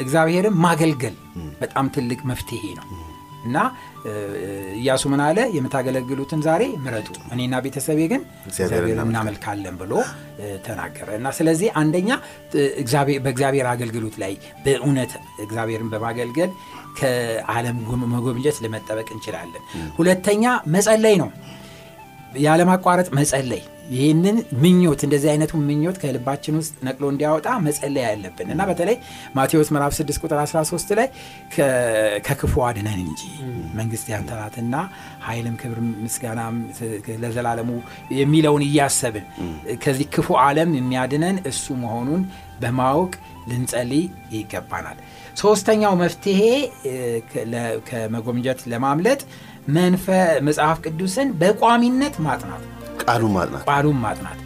እግዚአብሔርን 0.03 0.57
ማገልገል 0.65 1.17
በጣም 1.61 1.87
ትልቅ 1.89 2.21
መፍትሄ 2.31 2.63
ነው 2.79 2.87
እና 3.47 3.57
እያሱ 4.77 5.05
ምን 5.13 5.21
አለ? 5.25 5.39
የምታገለግሉትን 5.57 6.41
ዛሬ 6.47 6.63
ምረጡ። 6.85 7.09
እኔና 7.33 7.55
ቤተሰቤ 7.65 8.01
ግን 8.13 8.23
እግዚአብሔር 8.49 8.99
እናመልካለን። 9.05 9.77
ብሎ 9.81 9.93
ተናገረ 10.67 11.09
እና 11.19 11.29
ስለዚህ 11.39 11.69
አንደኛ 11.81 12.11
በእግዚአብሔር 13.25 13.69
አገልግሎት 13.73 14.17
ላይ 14.23 14.35
በእውነት 14.65 15.13
እግዚአብሔርን 15.45 15.91
በማገልገል 15.93 16.51
ከዓለም 16.99 17.79
መጎብኘት 18.13 18.59
ለመጠበቅ 18.65 19.09
እንችላለን። 19.15 19.65
ሁለተኛ 19.99 20.45
መጸለይ 20.69 21.17
ነው። 21.23 21.31
ያለማቋረጥ 22.41 23.09
መጸለይ 23.19 23.63
ይህንን 23.91 24.37
ምኞት 24.63 25.01
እንደዚህ 25.07 25.29
አይነቱ 25.33 25.53
ምኞት 25.69 25.97
ከልባችን 26.03 26.55
ውስጥ 26.61 26.75
ነቅሎ 26.87 27.05
እንዲያወጣ 27.13 27.49
መጸለይ 27.67 28.05
ያለብን 28.07 28.49
እና 28.55 28.63
በተለይ 28.71 28.97
ማቴዎስ 29.35 29.69
ምዕራፍ 29.75 29.95
6 29.99 30.21
ቁጥር 30.23 30.39
13 30.45 30.95
ላይ 30.99 31.09
ከክፉ 32.27 32.55
አድነን 32.69 33.01
እንጂ 33.07 33.23
መንግስት 33.75 34.09
ያንተ 34.13 34.31
ኃይልም 35.27 35.57
ክብር 35.63 35.79
ምስጋና 36.05 36.41
ለዘላለሙ 37.23 37.71
የሚለውን 38.21 38.65
እያሰብን 38.69 39.27
ከዚህ 39.85 40.09
ክፉ 40.17 40.29
ዓለም 40.45 40.73
የሚያድነን 40.75 41.39
እሱ 41.53 41.75
መሆኑን 41.85 42.23
በማወቅ 42.61 43.13
ልንጸልይ 43.49 44.05
ይገባናል። 44.37 44.99
ሶስተኛው 45.39 45.95
መፍትሄ 46.03 46.41
ከመጎምጀት 47.89 48.61
ለማምለጥ 48.73 49.21
መጽሐፍ 50.49 50.79
ቅዱስን 50.87 51.29
በቋሚነት 51.41 52.17
ማጥናት 52.19 52.65
ቃሉን 53.07 53.33
ማጥናት። 53.37 53.65
ቃሉን 53.71 53.99
ማጥናት። 54.03 54.39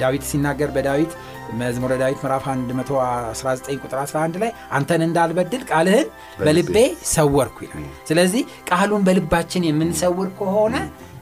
ዳዊት 0.00 0.24
ሲናገር 0.28 0.70
በዳዊት 0.76 1.12
መዝሙረ 1.60 1.92
ዳዊት 2.00 2.18
ምዕራፍ 2.24 2.44
119 2.48 3.70
ቁጥር 3.82 3.98
11 4.02 4.36
ላይ 4.42 4.50
አንተን 4.76 5.02
እንዳልበድል 5.06 5.62
ቃልህን 5.70 6.08
በልቤ 6.40 6.76
ሰወርኩ 7.12 7.56
ይላል። 7.64 7.86
ስለዚህ 8.08 8.42
ቃሉን 8.70 9.04
በልባችን 9.06 9.66
የምንሰውር 9.68 10.28
ከሆነ 10.38 10.76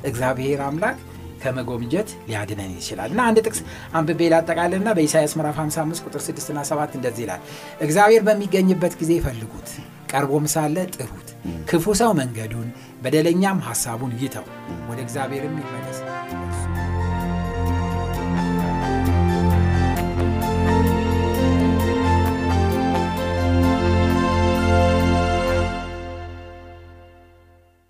እግዚአብሔር 0.05 0.61
አምላክ 0.67 0.99
ከመጎምጀት 1.43 2.09
ሊያድነን 2.29 2.73
ይችላል። 2.79 3.11
እና 3.13 3.21
አንድ 3.29 3.39
ጥቅስ 3.45 3.61
አንብቤ 3.95 4.21
ላጠቃልና 4.33 4.89
በኢሳያስ 4.97 5.35
ምዕራፍ 5.39 5.59
55 5.63 6.07
ቁጥር 6.07 6.23
6 6.25 6.51
ና 6.57 6.65
7 6.71 6.97
እንደዚህ 6.99 7.25
ይላል። 7.27 7.43
እግዚአብሔር 7.87 8.25
በሚገኝበት 8.29 8.97
ጊዜ 9.03 9.13
ፈልጉት 9.27 9.71
ቀርቦም 10.13 10.47
ሳለ 10.53 10.77
ጥሩት 10.95 11.29
ክፉ 11.71 11.95
ሰው 12.01 12.13
መንገዱን 12.21 12.69
በደለኛም 13.03 13.59
ሐሳቡን 13.67 14.13
ይተው 14.23 14.47
ወደ 14.91 14.99
እግዚአብሔርም 15.07 15.57
ይመለስ 15.61 15.99